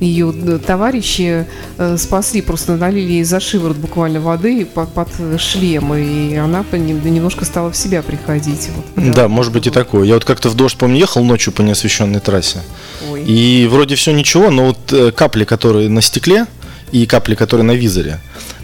ее 0.00 0.32
э, 0.34 0.58
товарищи 0.64 1.46
э, 1.76 1.96
спасли, 1.96 2.40
просто 2.40 2.76
налили 2.76 3.12
ей 3.12 3.24
за 3.24 3.40
шиворот 3.40 3.76
буквально 3.76 4.20
воды 4.20 4.64
под, 4.64 4.92
под 4.92 5.08
шлем, 5.38 5.94
и 5.94 6.34
она 6.36 6.64
немножко 6.72 7.44
стала 7.44 7.70
в 7.72 7.76
себя 7.76 8.02
приходить. 8.02 8.68
Вот, 8.74 8.84
да, 8.96 9.12
да, 9.12 9.28
может 9.28 9.52
быть 9.52 9.66
и 9.66 9.70
такое. 9.70 10.04
Я 10.04 10.14
вот 10.14 10.24
как-то 10.24 10.48
в 10.48 10.54
дождь, 10.54 10.76
помню, 10.76 10.98
ехал 10.98 11.24
ночью 11.24 11.52
по 11.52 11.62
неосвещенной 11.62 12.20
трассе, 12.20 12.60
Ой. 13.10 13.24
и 13.24 13.66
вроде 13.70 13.96
все 13.96 14.12
ничего, 14.12 14.50
но 14.50 14.66
вот 14.66 14.92
э, 14.92 15.10
капли, 15.10 15.44
которые 15.44 15.88
на 15.88 16.00
стекле, 16.00 16.46
и 16.92 17.04
капли, 17.06 17.34
которые 17.34 17.64
на 17.64 17.72
визоре, 17.72 18.20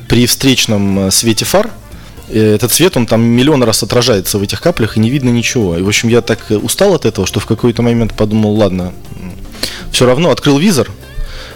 при 0.08 0.26
встречном 0.26 1.10
свете 1.10 1.44
фар, 1.44 1.70
этот 2.30 2.72
свет, 2.72 2.96
он 2.96 3.06
там 3.06 3.20
миллион 3.22 3.62
раз 3.64 3.82
отражается 3.82 4.38
в 4.38 4.42
этих 4.42 4.62
каплях, 4.62 4.96
и 4.96 5.00
не 5.00 5.10
видно 5.10 5.28
ничего. 5.28 5.76
И, 5.76 5.82
в 5.82 5.88
общем, 5.88 6.08
я 6.08 6.22
так 6.22 6.46
устал 6.62 6.94
от 6.94 7.04
этого, 7.04 7.26
что 7.26 7.38
в 7.38 7.44
какой-то 7.44 7.82
момент 7.82 8.14
подумал, 8.14 8.54
ладно, 8.54 8.94
все 9.92 10.06
равно 10.06 10.30
открыл 10.30 10.58
визор, 10.58 10.90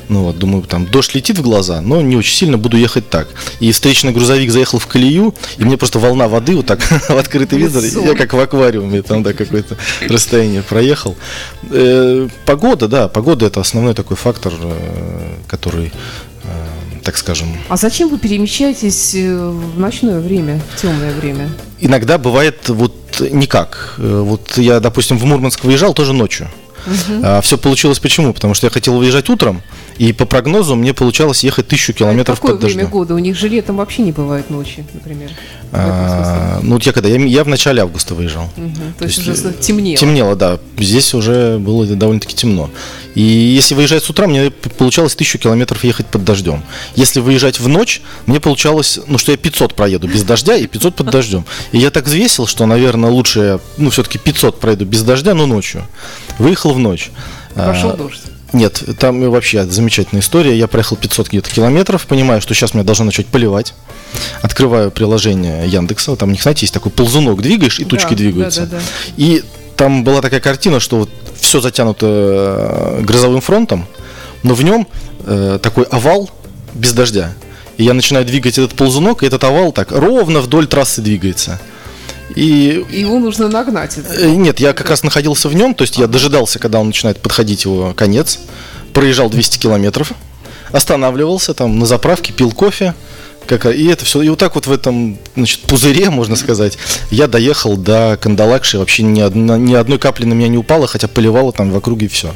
ну 0.08 0.24
вот, 0.24 0.38
думаю, 0.38 0.62
там 0.64 0.86
дождь 0.86 1.14
летит 1.14 1.38
в 1.38 1.42
глаза, 1.42 1.80
но 1.80 2.00
не 2.00 2.16
очень 2.16 2.34
сильно 2.34 2.58
буду 2.58 2.76
ехать 2.76 3.08
так. 3.08 3.28
И 3.60 3.70
встречный 3.72 4.12
грузовик 4.12 4.50
заехал 4.50 4.78
в 4.78 4.86
колею, 4.86 5.34
и 5.58 5.64
мне 5.64 5.76
просто 5.76 5.98
волна 5.98 6.28
воды 6.28 6.56
вот 6.56 6.66
так 6.66 6.80
в 7.08 7.16
открытый 7.16 7.58
визор, 7.58 7.84
я 8.04 8.14
как 8.14 8.32
в 8.32 8.40
аквариуме, 8.40 9.02
там, 9.02 9.22
да, 9.22 9.32
какое-то 9.32 9.76
расстояние 10.08 10.62
проехал. 10.62 11.16
Э, 11.70 12.28
погода, 12.46 12.88
да, 12.88 13.08
погода 13.08 13.46
это 13.46 13.60
основной 13.60 13.94
такой 13.94 14.16
фактор, 14.16 14.52
э, 14.60 15.34
который 15.46 15.92
э, 16.44 16.48
так 17.04 17.16
скажем. 17.16 17.48
А 17.68 17.76
зачем 17.76 18.08
вы 18.08 18.18
перемещаетесь 18.18 19.14
в 19.14 19.78
ночное 19.78 20.20
время, 20.20 20.60
в 20.74 20.80
темное 20.80 21.12
время? 21.12 21.50
Иногда 21.80 22.18
бывает 22.18 22.68
вот 22.68 22.94
никак. 23.30 23.94
Вот 23.98 24.58
я, 24.58 24.80
допустим, 24.80 25.18
в 25.18 25.24
Мурманск 25.24 25.64
выезжал 25.64 25.94
тоже 25.94 26.12
ночью. 26.12 26.48
Угу. 26.88 27.20
А, 27.22 27.40
все 27.40 27.58
получилось 27.58 27.98
почему? 27.98 28.32
Потому 28.32 28.54
что 28.54 28.66
я 28.66 28.70
хотел 28.70 28.96
выезжать 28.96 29.28
утром, 29.28 29.62
и 29.98 30.12
по 30.12 30.24
прогнозу 30.24 30.74
мне 30.74 30.94
получалось 30.94 31.44
ехать 31.44 31.68
тысячу 31.68 31.92
километров 31.92 32.38
а 32.38 32.40
какое 32.40 32.52
под 32.52 32.62
дождем. 32.62 32.78
время 32.78 32.90
года? 32.90 33.14
У 33.14 33.18
них 33.18 33.36
же 33.36 33.48
летом 33.48 33.76
вообще 33.76 34.02
не 34.02 34.12
бывает 34.12 34.50
ночи, 34.50 34.84
например. 34.94 35.30
А, 35.72 36.60
ну, 36.62 36.74
вот 36.74 36.82
я 36.84 36.92
когда? 36.92 37.08
Я, 37.08 37.18
я 37.24 37.44
в 37.44 37.48
начале 37.48 37.82
августа 37.82 38.14
выезжал. 38.14 38.44
Угу. 38.56 38.70
То, 38.70 38.98
То 39.00 39.04
есть, 39.04 39.18
есть 39.18 39.44
уже 39.44 39.52
темнело. 39.54 39.98
Темнело, 39.98 40.36
да. 40.36 40.58
Здесь 40.78 41.12
уже 41.14 41.58
было 41.58 41.86
довольно-таки 41.86 42.34
темно. 42.34 42.70
И 43.14 43.22
если 43.22 43.74
выезжать 43.74 44.04
с 44.04 44.10
утра, 44.10 44.26
мне 44.26 44.50
получалось 44.50 45.14
тысячу 45.14 45.38
километров 45.38 45.82
ехать 45.84 46.06
под 46.06 46.24
дождем. 46.24 46.62
Если 46.94 47.20
выезжать 47.20 47.58
в 47.58 47.68
ночь, 47.68 48.00
мне 48.26 48.40
получалось, 48.40 48.98
ну, 49.06 49.18
что 49.18 49.32
я 49.32 49.38
500 49.38 49.74
проеду 49.74 50.06
без 50.08 50.22
дождя 50.22 50.56
и 50.56 50.66
500 50.66 50.96
под 50.96 51.10
дождем. 51.10 51.44
И 51.72 51.78
я 51.78 51.90
так 51.90 52.06
взвесил, 52.06 52.46
что, 52.46 52.66
наверное, 52.66 53.10
лучше 53.10 53.40
я, 53.40 53.60
ну, 53.76 53.90
все-таки 53.90 54.18
500 54.18 54.60
пройду 54.60 54.84
без 54.84 55.02
дождя, 55.02 55.34
но 55.34 55.46
ночью. 55.46 55.86
Выехал 56.38 56.72
в 56.72 56.78
ночь. 56.78 57.10
Пошел 57.54 57.90
а, 57.90 57.96
дождь. 57.96 58.20
Нет, 58.52 58.82
там 58.98 59.30
вообще 59.30 59.64
замечательная 59.64 60.22
история. 60.22 60.56
Я 60.56 60.68
проехал 60.68 60.96
500 60.96 61.28
где-то 61.28 61.50
километров, 61.50 62.06
понимаю, 62.06 62.40
что 62.40 62.54
сейчас 62.54 62.72
меня 62.72 62.84
должно 62.84 63.04
начать 63.04 63.26
поливать. 63.26 63.74
Открываю 64.40 64.90
приложение 64.90 65.68
Яндекса, 65.68 66.16
там 66.16 66.30
у 66.30 66.32
них, 66.32 66.42
знаете, 66.42 66.62
есть 66.62 66.72
такой 66.72 66.90
ползунок, 66.90 67.42
двигаешь, 67.42 67.78
и 67.78 67.84
тучки 67.84 68.10
да, 68.10 68.16
двигаются. 68.16 68.62
Да, 68.62 68.66
да, 68.66 68.76
да. 68.78 68.82
И 69.16 69.44
там 69.78 70.02
была 70.02 70.20
такая 70.20 70.40
картина, 70.40 70.80
что 70.80 70.98
вот 70.98 71.10
все 71.40 71.60
затянуто 71.60 72.06
э, 72.98 73.02
грозовым 73.02 73.40
фронтом, 73.40 73.86
но 74.42 74.54
в 74.54 74.62
нем 74.62 74.88
э, 75.24 75.60
такой 75.62 75.84
овал 75.84 76.28
без 76.74 76.92
дождя. 76.92 77.32
И 77.76 77.84
я 77.84 77.94
начинаю 77.94 78.26
двигать 78.26 78.58
этот 78.58 78.74
ползунок, 78.74 79.22
и 79.22 79.26
этот 79.26 79.44
овал 79.44 79.70
так 79.70 79.92
ровно 79.92 80.40
вдоль 80.40 80.66
трассы 80.66 81.00
двигается. 81.00 81.60
И 82.34 82.84
его 82.90 83.20
нужно 83.20 83.48
нагнать. 83.48 83.96
Это. 83.96 84.26
Нет, 84.26 84.58
я 84.58 84.72
как 84.72 84.90
раз 84.90 85.04
находился 85.04 85.48
в 85.48 85.54
нем, 85.54 85.74
то 85.74 85.82
есть 85.82 85.96
я 85.96 86.08
дожидался, 86.08 86.58
когда 86.58 86.80
он 86.80 86.88
начинает 86.88 87.20
подходить 87.20 87.64
его 87.64 87.94
конец, 87.94 88.40
проезжал 88.92 89.30
200 89.30 89.58
километров, 89.58 90.12
останавливался 90.72 91.54
там 91.54 91.78
на 91.78 91.86
заправке, 91.86 92.32
пил 92.32 92.50
кофе, 92.50 92.94
как, 93.48 93.66
и 93.66 93.86
это 93.86 94.04
все. 94.04 94.22
И 94.22 94.28
вот 94.28 94.38
так 94.38 94.54
вот 94.54 94.66
в 94.66 94.72
этом 94.72 95.18
значит, 95.34 95.60
пузыре, 95.62 96.10
можно 96.10 96.36
сказать, 96.36 96.78
я 97.10 97.26
доехал 97.26 97.76
до 97.76 98.18
Кандалакши. 98.20 98.78
Вообще 98.78 99.02
ни, 99.02 99.20
одна, 99.20 99.58
ни 99.58 99.74
одной 99.74 99.98
капли 99.98 100.24
на 100.24 100.34
меня 100.34 100.48
не 100.48 100.58
упало, 100.58 100.86
хотя 100.86 101.08
поливало 101.08 101.52
там 101.52 101.70
в 101.70 101.76
округе 101.76 102.06
и 102.06 102.08
все. 102.08 102.32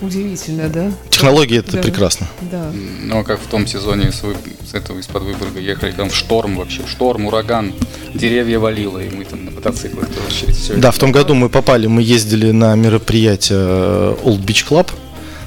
Удивительно, 0.00 0.68
да? 0.68 0.92
Технологии 1.08 1.58
это 1.58 1.72
да. 1.72 1.82
прекрасно. 1.82 2.28
Да. 2.50 2.70
Ну, 3.02 3.20
а 3.20 3.24
как 3.24 3.40
в 3.40 3.46
том 3.46 3.66
сезоне 3.66 4.12
с, 4.12 4.22
вы, 4.22 4.34
с 4.70 4.74
этого 4.74 4.98
из-под 4.98 5.22
Выборга 5.22 5.60
ехали, 5.60 5.92
там 5.92 6.10
в 6.10 6.14
шторм 6.14 6.56
вообще, 6.56 6.82
шторм, 6.86 7.26
ураган, 7.26 7.72
деревья 8.12 8.58
валило, 8.58 8.98
и 8.98 9.08
мы 9.08 9.24
там 9.24 9.44
на 9.44 9.50
мотоциклах 9.50 10.08
тоже 10.08 10.46
через 10.46 10.56
все 10.56 10.74
Да, 10.74 10.90
в 10.90 10.98
том 10.98 11.10
году 11.12 11.34
мы 11.34 11.48
попали, 11.48 11.86
мы 11.86 12.02
ездили 12.02 12.50
на 12.50 12.74
мероприятие 12.74 13.58
э, 13.58 14.16
Old 14.24 14.44
Beach 14.44 14.66
Club, 14.68 14.90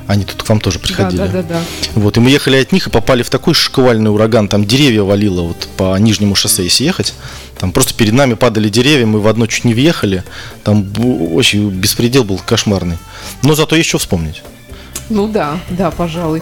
они 0.07 0.23
тут 0.23 0.41
к 0.43 0.49
вам 0.49 0.59
тоже 0.59 0.79
приходили. 0.79 1.17
Да, 1.17 1.27
да, 1.27 1.41
да, 1.41 1.43
да. 1.43 1.61
Вот, 1.95 2.17
и 2.17 2.19
мы 2.19 2.29
ехали 2.29 2.57
от 2.57 2.71
них 2.71 2.87
и 2.87 2.89
попали 2.89 3.23
в 3.23 3.29
такой 3.29 3.53
шквальный 3.53 4.09
ураган, 4.09 4.47
там 4.47 4.65
деревья 4.65 5.03
валило 5.03 5.41
вот 5.41 5.67
по 5.77 5.97
нижнему 5.99 6.33
шоссе, 6.33 6.63
если 6.63 6.85
ехать. 6.85 7.13
Там 7.59 7.71
просто 7.71 7.93
перед 7.93 8.13
нами 8.13 8.35
падали 8.35 8.69
деревья, 8.69 9.05
мы 9.05 9.19
в 9.19 9.27
одно 9.27 9.47
чуть 9.47 9.65
не 9.65 9.73
въехали. 9.73 10.23
Там 10.63 10.87
очень 11.33 11.69
беспредел 11.69 12.23
был 12.23 12.39
кошмарный. 12.43 12.97
Но 13.43 13.55
зато 13.55 13.75
еще 13.75 13.97
вспомнить. 13.97 14.43
Ну 15.09 15.27
да, 15.27 15.59
да, 15.69 15.91
пожалуй. 15.91 16.41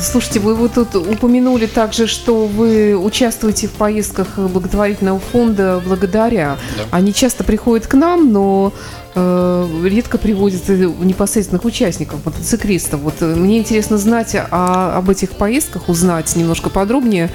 Слушайте, 0.00 0.40
вы 0.40 0.54
вот 0.54 0.74
тут 0.74 0.94
упомянули 0.94 1.66
также, 1.66 2.06
что 2.06 2.46
вы 2.46 2.94
участвуете 2.94 3.68
в 3.68 3.72
поездках 3.72 4.38
благотворительного 4.38 5.18
фонда 5.18 5.82
благодаря. 5.84 6.58
Да. 6.76 6.84
Они 6.90 7.14
часто 7.14 7.42
приходят 7.42 7.86
к 7.86 7.94
нам, 7.94 8.30
но 8.30 8.72
э, 9.14 9.68
редко 9.84 10.18
приводят 10.18 10.68
непосредственных 10.68 11.64
участников, 11.64 12.24
мотоциклистов. 12.26 13.00
Вот 13.00 13.14
э, 13.20 13.34
мне 13.34 13.58
интересно 13.58 13.96
знать 13.96 14.34
о, 14.34 14.96
об 14.96 15.08
этих 15.08 15.30
поездках, 15.30 15.88
узнать 15.88 16.36
немножко 16.36 16.68
подробнее 16.68 17.30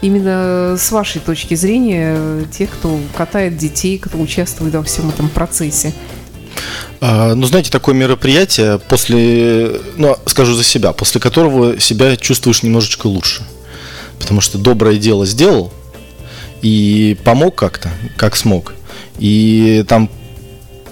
именно 0.00 0.76
с 0.78 0.92
вашей 0.92 1.20
точки 1.20 1.54
зрения, 1.54 2.44
тех, 2.52 2.70
кто 2.70 2.98
катает 3.16 3.56
детей, 3.56 3.98
кто 3.98 4.18
участвует 4.18 4.74
во 4.74 4.82
всем 4.82 5.08
этом 5.08 5.28
процессе. 5.28 5.92
А, 7.00 7.34
ну, 7.34 7.46
знаете, 7.46 7.70
такое 7.70 7.94
мероприятие, 7.94 8.78
после, 8.78 9.80
ну, 9.96 10.16
скажу 10.26 10.54
за 10.54 10.64
себя, 10.64 10.92
после 10.92 11.20
которого 11.20 11.80
себя 11.80 12.16
чувствуешь 12.16 12.62
немножечко 12.62 13.06
лучше. 13.06 13.42
Потому 14.18 14.40
что 14.40 14.58
доброе 14.58 14.96
дело 14.96 15.26
сделал 15.26 15.72
и 16.62 17.16
помог 17.24 17.54
как-то, 17.54 17.90
как 18.16 18.36
смог. 18.36 18.74
И 19.18 19.84
там 19.88 20.10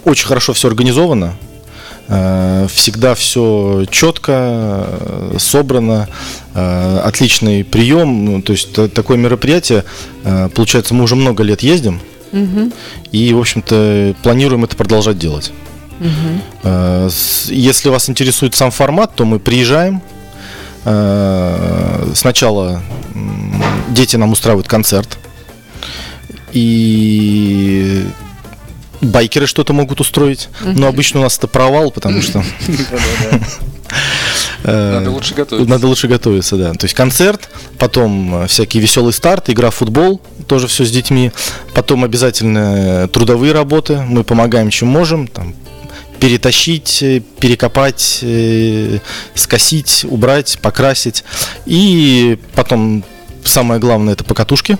очень 0.05 0.27
хорошо 0.27 0.53
все 0.53 0.69
организовано, 0.69 1.35
э, 2.09 2.67
всегда 2.71 3.15
все 3.15 3.85
четко, 3.91 4.33
э, 4.33 5.37
собрано, 5.39 6.09
э, 6.55 7.01
отличный 7.05 7.65
прием. 7.65 8.25
Ну, 8.25 8.43
то 8.43 8.53
есть 8.53 8.73
такое 8.93 9.17
мероприятие, 9.17 9.85
получается, 10.55 10.95
мы 10.95 11.05
уже 11.05 11.17
много 11.17 11.43
лет 11.43 11.63
ездим, 11.63 12.01
угу. 12.35 12.73
и, 13.13 13.33
в 13.33 13.39
общем-то, 13.39 14.15
планируем 14.23 14.65
это 14.65 14.77
продолжать 14.77 15.19
делать. 15.19 15.53
Угу. 16.01 17.11
Если 17.49 17.89
вас 17.89 18.11
интересует 18.11 18.55
сам 18.55 18.71
формат, 18.71 19.15
то 19.15 19.25
мы 19.25 19.39
приезжаем. 19.39 20.03
Э, 20.85 22.13
сначала 22.15 22.83
дети 23.91 24.17
нам 24.17 24.33
устраивают 24.33 24.69
концерт. 24.69 25.19
И 26.53 28.07
байкеры 29.01 29.47
что-то 29.47 29.73
могут 29.73 30.01
устроить. 30.01 30.49
Но 30.63 30.89
обычно 30.89 31.21
у 31.21 31.23
нас 31.23 31.39
это 31.39 31.47
провал, 31.47 31.91
потому 31.91 32.23
что... 32.23 32.45
Э, 34.65 34.99
надо 34.99 35.11
лучше 35.11 35.35
готовиться. 35.35 35.71
Надо 35.71 35.87
лучше 35.87 36.09
готовиться, 36.09 36.57
да. 36.57 36.73
То 36.73 36.85
есть 36.87 36.95
концерт, 36.95 37.49
потом 37.79 38.47
всякие 38.49 38.83
веселый 38.83 39.13
старт, 39.13 39.51
игра 39.51 39.71
в 39.71 39.75
футбол, 39.75 40.21
тоже 40.47 40.67
все 40.67 40.85
с 40.85 40.91
детьми. 40.91 41.33
Потом 41.75 42.03
обязательно 42.05 43.09
трудовые 43.09 43.53
работы. 43.53 43.99
Мы 44.01 44.25
помогаем, 44.25 44.71
чем 44.71 44.89
можем. 44.89 45.29
Там, 45.29 45.55
перетащить, 46.19 47.03
э, 47.03 47.21
перекопать, 47.39 48.21
э, 48.23 48.99
скосить, 49.35 50.07
убрать, 50.09 50.59
покрасить. 50.63 51.25
И 51.67 52.39
потом 52.55 53.05
самое 53.45 53.79
главное 53.79 54.15
это 54.15 54.25
покатушки. 54.25 54.79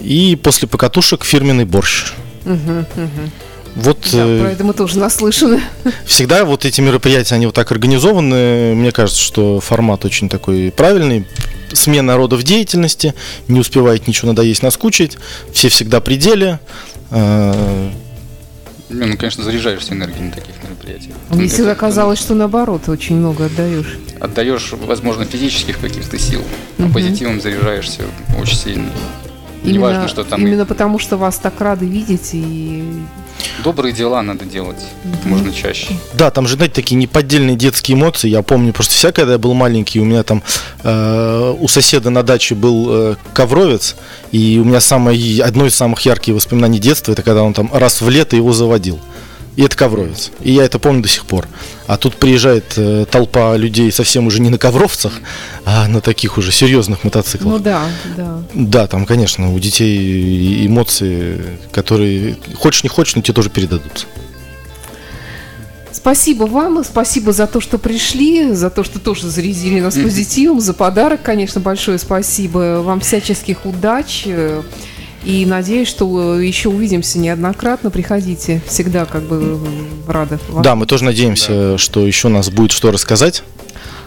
И 0.00 0.38
после 0.40 0.68
покатушек 0.68 1.24
фирменный 1.24 1.64
борщ. 1.64 2.12
Угу, 2.44 2.54
угу. 2.54 3.30
Вот, 3.74 3.98
да, 4.12 4.26
э, 4.26 4.40
про 4.40 4.50
это 4.50 4.64
мы 4.64 4.74
тоже 4.74 4.98
наслышаны. 4.98 5.60
Всегда 6.04 6.44
вот 6.44 6.64
эти 6.64 6.80
мероприятия, 6.80 7.34
они 7.34 7.46
вот 7.46 7.54
так 7.54 7.72
организованы. 7.72 8.74
Мне 8.74 8.92
кажется, 8.92 9.20
что 9.20 9.60
формат 9.60 10.04
очень 10.04 10.28
такой 10.28 10.72
правильный. 10.76 11.26
смена 11.72 12.16
родов 12.16 12.42
деятельности, 12.42 13.14
не 13.48 13.58
успевает 13.58 14.06
ничего 14.06 14.28
надоесть, 14.28 14.62
наскучить, 14.62 15.16
все 15.54 15.70
всегда 15.70 16.00
при 16.02 16.16
деле. 16.16 16.60
Э, 17.10 17.90
ну, 18.90 19.16
конечно, 19.16 19.42
заряжаешься 19.42 19.94
энергией 19.94 20.24
на 20.24 20.32
таких 20.32 20.54
мероприятиях. 20.62 21.14
Мне 21.30 21.46
это, 21.46 21.54
всегда 21.54 21.74
казалось, 21.74 22.18
что 22.18 22.34
наоборот, 22.34 22.88
очень 22.88 23.16
много 23.16 23.46
отдаешь. 23.46 23.98
Отдаешь, 24.20 24.72
возможно, 24.72 25.24
физических 25.24 25.78
каких-то 25.78 26.18
сил, 26.18 26.42
а 26.78 26.88
позитивом 26.92 27.40
заряжаешься 27.40 28.02
очень 28.38 28.56
сильно. 28.56 28.90
Именно, 29.64 29.74
Неважно, 29.74 30.08
что 30.08 30.24
там... 30.24 30.40
Именно 30.40 30.66
потому, 30.66 30.98
что 30.98 31.16
вас 31.16 31.38
так 31.38 31.60
рады 31.60 31.86
видеть 31.86 32.30
и 32.32 32.82
Добрые 33.64 33.92
дела 33.92 34.22
надо 34.22 34.44
делать 34.44 34.78
mm-hmm. 35.04 35.28
можно 35.28 35.52
чаще. 35.52 35.96
Да, 36.14 36.30
там 36.30 36.46
же, 36.46 36.56
знаете, 36.56 36.74
такие 36.74 36.96
неподдельные 36.96 37.56
детские 37.56 37.96
эмоции. 37.96 38.28
Я 38.28 38.42
помню 38.42 38.72
просто 38.72 38.94
вся, 38.94 39.12
когда 39.12 39.32
я 39.32 39.38
был 39.38 39.54
маленький, 39.54 40.00
у 40.00 40.04
меня 40.04 40.22
там 40.22 40.42
э, 40.82 41.54
у 41.58 41.68
соседа 41.68 42.10
на 42.10 42.22
даче 42.22 42.54
был 42.54 42.86
э, 42.90 43.16
ковровец, 43.32 43.96
и 44.30 44.58
у 44.58 44.64
меня 44.64 44.80
самое, 44.80 45.42
одно 45.42 45.66
из 45.66 45.74
самых 45.74 46.00
ярких 46.00 46.34
воспоминаний 46.34 46.78
детства, 46.78 47.12
это 47.12 47.22
когда 47.22 47.42
он 47.42 47.54
там 47.54 47.70
раз 47.72 48.00
в 48.00 48.08
лето 48.08 48.36
его 48.36 48.52
заводил. 48.52 49.00
И 49.54 49.62
это 49.62 49.76
ковровец. 49.76 50.30
И 50.40 50.52
я 50.52 50.64
это 50.64 50.78
помню 50.78 51.02
до 51.02 51.08
сих 51.08 51.26
пор. 51.26 51.46
А 51.86 51.98
тут 51.98 52.16
приезжает 52.16 52.72
э, 52.76 53.04
толпа 53.10 53.54
людей 53.56 53.92
совсем 53.92 54.26
уже 54.26 54.40
не 54.40 54.48
на 54.48 54.56
ковровцах, 54.56 55.12
а 55.66 55.88
на 55.88 56.00
таких 56.00 56.38
уже 56.38 56.50
серьезных 56.52 57.04
мотоциклах. 57.04 57.54
Ну 57.54 57.58
да, 57.58 57.84
да. 58.16 58.42
Да, 58.54 58.86
там, 58.86 59.04
конечно, 59.04 59.52
у 59.52 59.58
детей 59.58 60.66
эмоции, 60.66 61.58
которые 61.70 62.36
хочешь 62.54 62.82
не 62.82 62.88
хочешь, 62.88 63.14
но 63.14 63.20
тебе 63.20 63.34
тоже 63.34 63.50
передадутся. 63.50 64.06
Спасибо 65.92 66.44
вам, 66.44 66.82
спасибо 66.82 67.32
за 67.32 67.46
то, 67.46 67.60
что 67.60 67.76
пришли, 67.76 68.54
за 68.54 68.70
то, 68.70 68.82
что 68.82 68.98
тоже 68.98 69.28
зарядили 69.28 69.80
нас 69.80 69.94
позитивом, 70.02 70.60
за 70.60 70.72
подарок, 70.72 71.22
конечно, 71.22 71.60
большое 71.60 71.98
спасибо. 71.98 72.80
Вам 72.82 73.00
всяческих 73.00 73.66
удач. 73.66 74.26
И 75.24 75.46
надеюсь, 75.46 75.88
что 75.88 76.38
э, 76.38 76.44
еще 76.44 76.68
увидимся 76.68 77.18
неоднократно. 77.18 77.90
Приходите, 77.90 78.60
всегда 78.66 79.04
как 79.04 79.22
бы 79.22 79.58
рада. 80.06 80.38
Да, 80.62 80.74
мы 80.74 80.86
тоже 80.86 81.04
надеемся, 81.04 81.72
да. 81.72 81.78
что 81.78 82.06
еще 82.06 82.28
у 82.28 82.30
нас 82.30 82.50
будет 82.50 82.72
что 82.72 82.90
рассказать. 82.90 83.42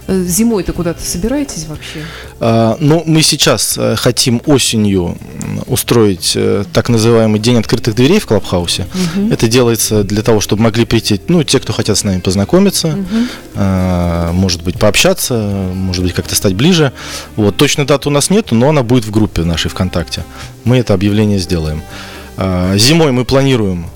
Э, 0.07 0.23
зимой-то 0.23 0.73
куда-то 0.73 1.03
собираетесь 1.03 1.65
вообще? 1.65 2.01
А, 2.39 2.77
ну, 2.79 3.03
мы 3.05 3.23
сейчас 3.23 3.75
э, 3.77 3.95
хотим 3.95 4.41
осенью 4.45 5.17
устроить 5.65 6.33
э, 6.35 6.63
так 6.73 6.89
называемый 6.89 7.39
день 7.39 7.57
открытых 7.57 7.95
дверей 7.95 8.19
в 8.19 8.27
Клабхаусе. 8.27 8.87
Угу. 9.15 9.33
Это 9.33 9.47
делается 9.47 10.03
для 10.03 10.21
того, 10.21 10.41
чтобы 10.41 10.61
могли 10.61 10.85
прийти, 10.85 11.19
ну, 11.27 11.43
те, 11.43 11.59
кто 11.59 11.73
хотят 11.73 11.97
с 11.97 12.03
нами 12.03 12.19
познакомиться, 12.19 12.89
угу. 12.89 13.27
а, 13.55 14.31
может 14.31 14.61
быть, 14.61 14.77
пообщаться, 14.77 15.33
может 15.73 16.03
быть, 16.03 16.13
как-то 16.13 16.35
стать 16.35 16.53
ближе. 16.53 16.91
Вот, 17.35 17.57
точной 17.57 17.85
даты 17.85 18.09
у 18.09 18.11
нас 18.11 18.29
нет, 18.29 18.51
но 18.51 18.69
она 18.69 18.83
будет 18.83 19.05
в 19.05 19.11
группе 19.11 19.43
нашей 19.43 19.71
ВКонтакте. 19.71 20.23
Мы 20.65 20.77
это 20.77 20.93
объявление 20.93 21.39
сделаем. 21.39 21.81
А, 22.37 22.77
зимой 22.77 23.11
мы 23.11 23.25
планируем 23.25 23.87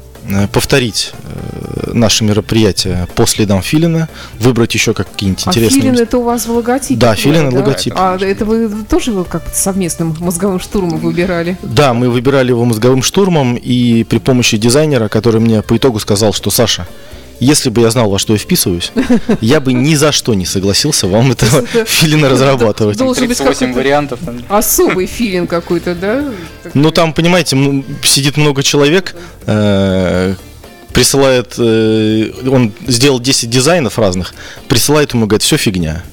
повторить 0.52 1.14
э, 1.24 1.92
наши 1.94 2.24
мероприятия 2.24 3.08
по 3.16 3.26
следам 3.26 3.62
Филина, 3.62 4.10
выбрать 4.40 4.74
еще 4.74 4.94
какие-нибудь 4.94 5.46
а 5.46 5.50
интересные... 5.50 5.82
Филин 5.82 6.00
это 6.00 6.18
у 6.18 6.24
вас 6.24 6.46
в 6.46 6.52
логотипе? 6.52 7.00
Да, 7.00 7.16
Филин 7.16 7.50
да? 7.50 7.58
логотип. 7.58 7.94
А 7.96 8.18
это 8.18 8.46
вы 8.46 8.70
тоже 8.90 9.12
его 9.12 9.24
как-то 9.24 9.56
совместным 9.56 10.16
мозговым 10.20 10.60
штурмом 10.60 11.00
выбирали? 11.00 11.58
Да, 11.62 11.94
мы 11.94 12.10
выбирали 12.10 12.50
его 12.50 12.66
мозговым 12.66 13.04
штурмом 13.04 13.56
и 13.56 14.04
при 14.04 14.20
помощи 14.20 14.58
дизайнера, 14.58 15.08
который 15.08 15.42
мне 15.42 15.62
по 15.62 15.78
итогу 15.78 16.00
сказал, 16.00 16.34
что 16.34 16.50
Саша, 16.50 16.88
если 17.40 17.70
бы 17.70 17.82
я 17.82 17.90
знал, 17.90 18.10
во 18.10 18.20
что 18.20 18.34
я 18.34 18.40
вписываюсь, 18.40 18.92
я 19.42 19.60
бы 19.60 19.74
ни 19.74 19.96
за 19.96 20.12
что 20.12 20.34
не 20.34 20.46
согласился 20.46 21.08
вам 21.08 21.32
этого 21.32 21.66
филина 21.86 22.30
разрабатывать. 22.30 22.98
Должен 22.98 23.28
быть 23.28 23.40
8 23.40 23.74
вариантов. 23.74 24.20
Особый 24.48 25.06
филин 25.06 25.48
какой-то, 25.48 25.96
да? 25.96 26.26
Ну, 26.74 26.92
там, 26.92 27.14
понимаете, 27.14 27.58
сидит 28.04 28.38
много 28.38 28.64
человек, 28.64 29.16
э, 29.46 30.36
присылает, 30.94 31.56
э, 31.58 32.32
он 32.50 32.74
сделал 32.88 33.20
10 33.20 33.50
дизайнов 33.50 33.98
разных, 33.98 34.34
присылает 34.68 35.14
ему, 35.14 35.26
говорит, 35.26 35.44
все 35.44 35.58
фигня. 35.58 36.04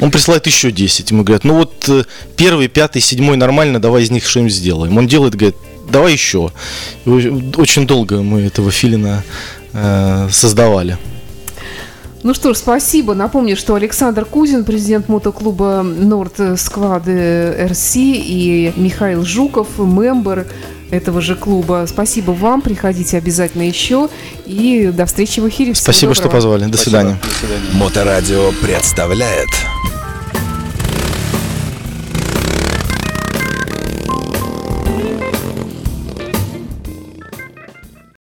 Он 0.00 0.10
присылает 0.10 0.46
еще 0.46 0.70
10. 0.70 1.10
Ему 1.10 1.24
говорят, 1.24 1.44
ну 1.44 1.54
вот 1.54 1.88
э, 1.88 2.04
первый, 2.36 2.68
пятый, 2.68 3.00
седьмой 3.00 3.36
нормально, 3.36 3.80
давай 3.80 4.04
из 4.04 4.10
них 4.10 4.26
что-нибудь 4.26 4.54
сделаем. 4.54 4.96
Он 4.96 5.06
делает, 5.06 5.34
говорит, 5.34 5.56
давай 5.90 6.12
еще. 6.12 6.52
очень 7.04 7.86
долго 7.86 8.22
мы 8.22 8.42
этого 8.42 8.70
филина 8.70 9.24
э, 9.72 10.28
создавали. 10.30 10.98
Ну 12.22 12.34
что 12.34 12.54
ж, 12.54 12.56
спасибо. 12.58 13.14
Напомню, 13.14 13.56
что 13.56 13.74
Александр 13.74 14.24
Кузин, 14.24 14.64
президент 14.64 15.08
мотоклуба 15.08 15.82
Норд 15.82 16.34
Сквады 16.56 17.66
РС 17.68 17.92
и 17.96 18.72
Михаил 18.76 19.24
Жуков, 19.24 19.66
мембер 19.78 20.46
этого 20.92 21.20
же 21.20 21.34
клуба. 21.34 21.86
Спасибо 21.88 22.30
вам, 22.30 22.60
приходите 22.60 23.16
обязательно 23.16 23.62
еще 23.62 24.08
и 24.46 24.92
до 24.94 25.06
встречи 25.06 25.40
в 25.40 25.48
эфире. 25.48 25.72
Всего 25.72 25.84
Спасибо, 25.84 26.14
доброго. 26.14 26.30
что 26.30 26.36
позвали. 26.36 26.64
До 26.66 26.76
Спасибо. 26.76 26.82
свидания. 26.84 27.18
До 27.20 27.34
свидания. 27.34 27.74
Моторадио 27.74 28.52
представляет 28.62 29.48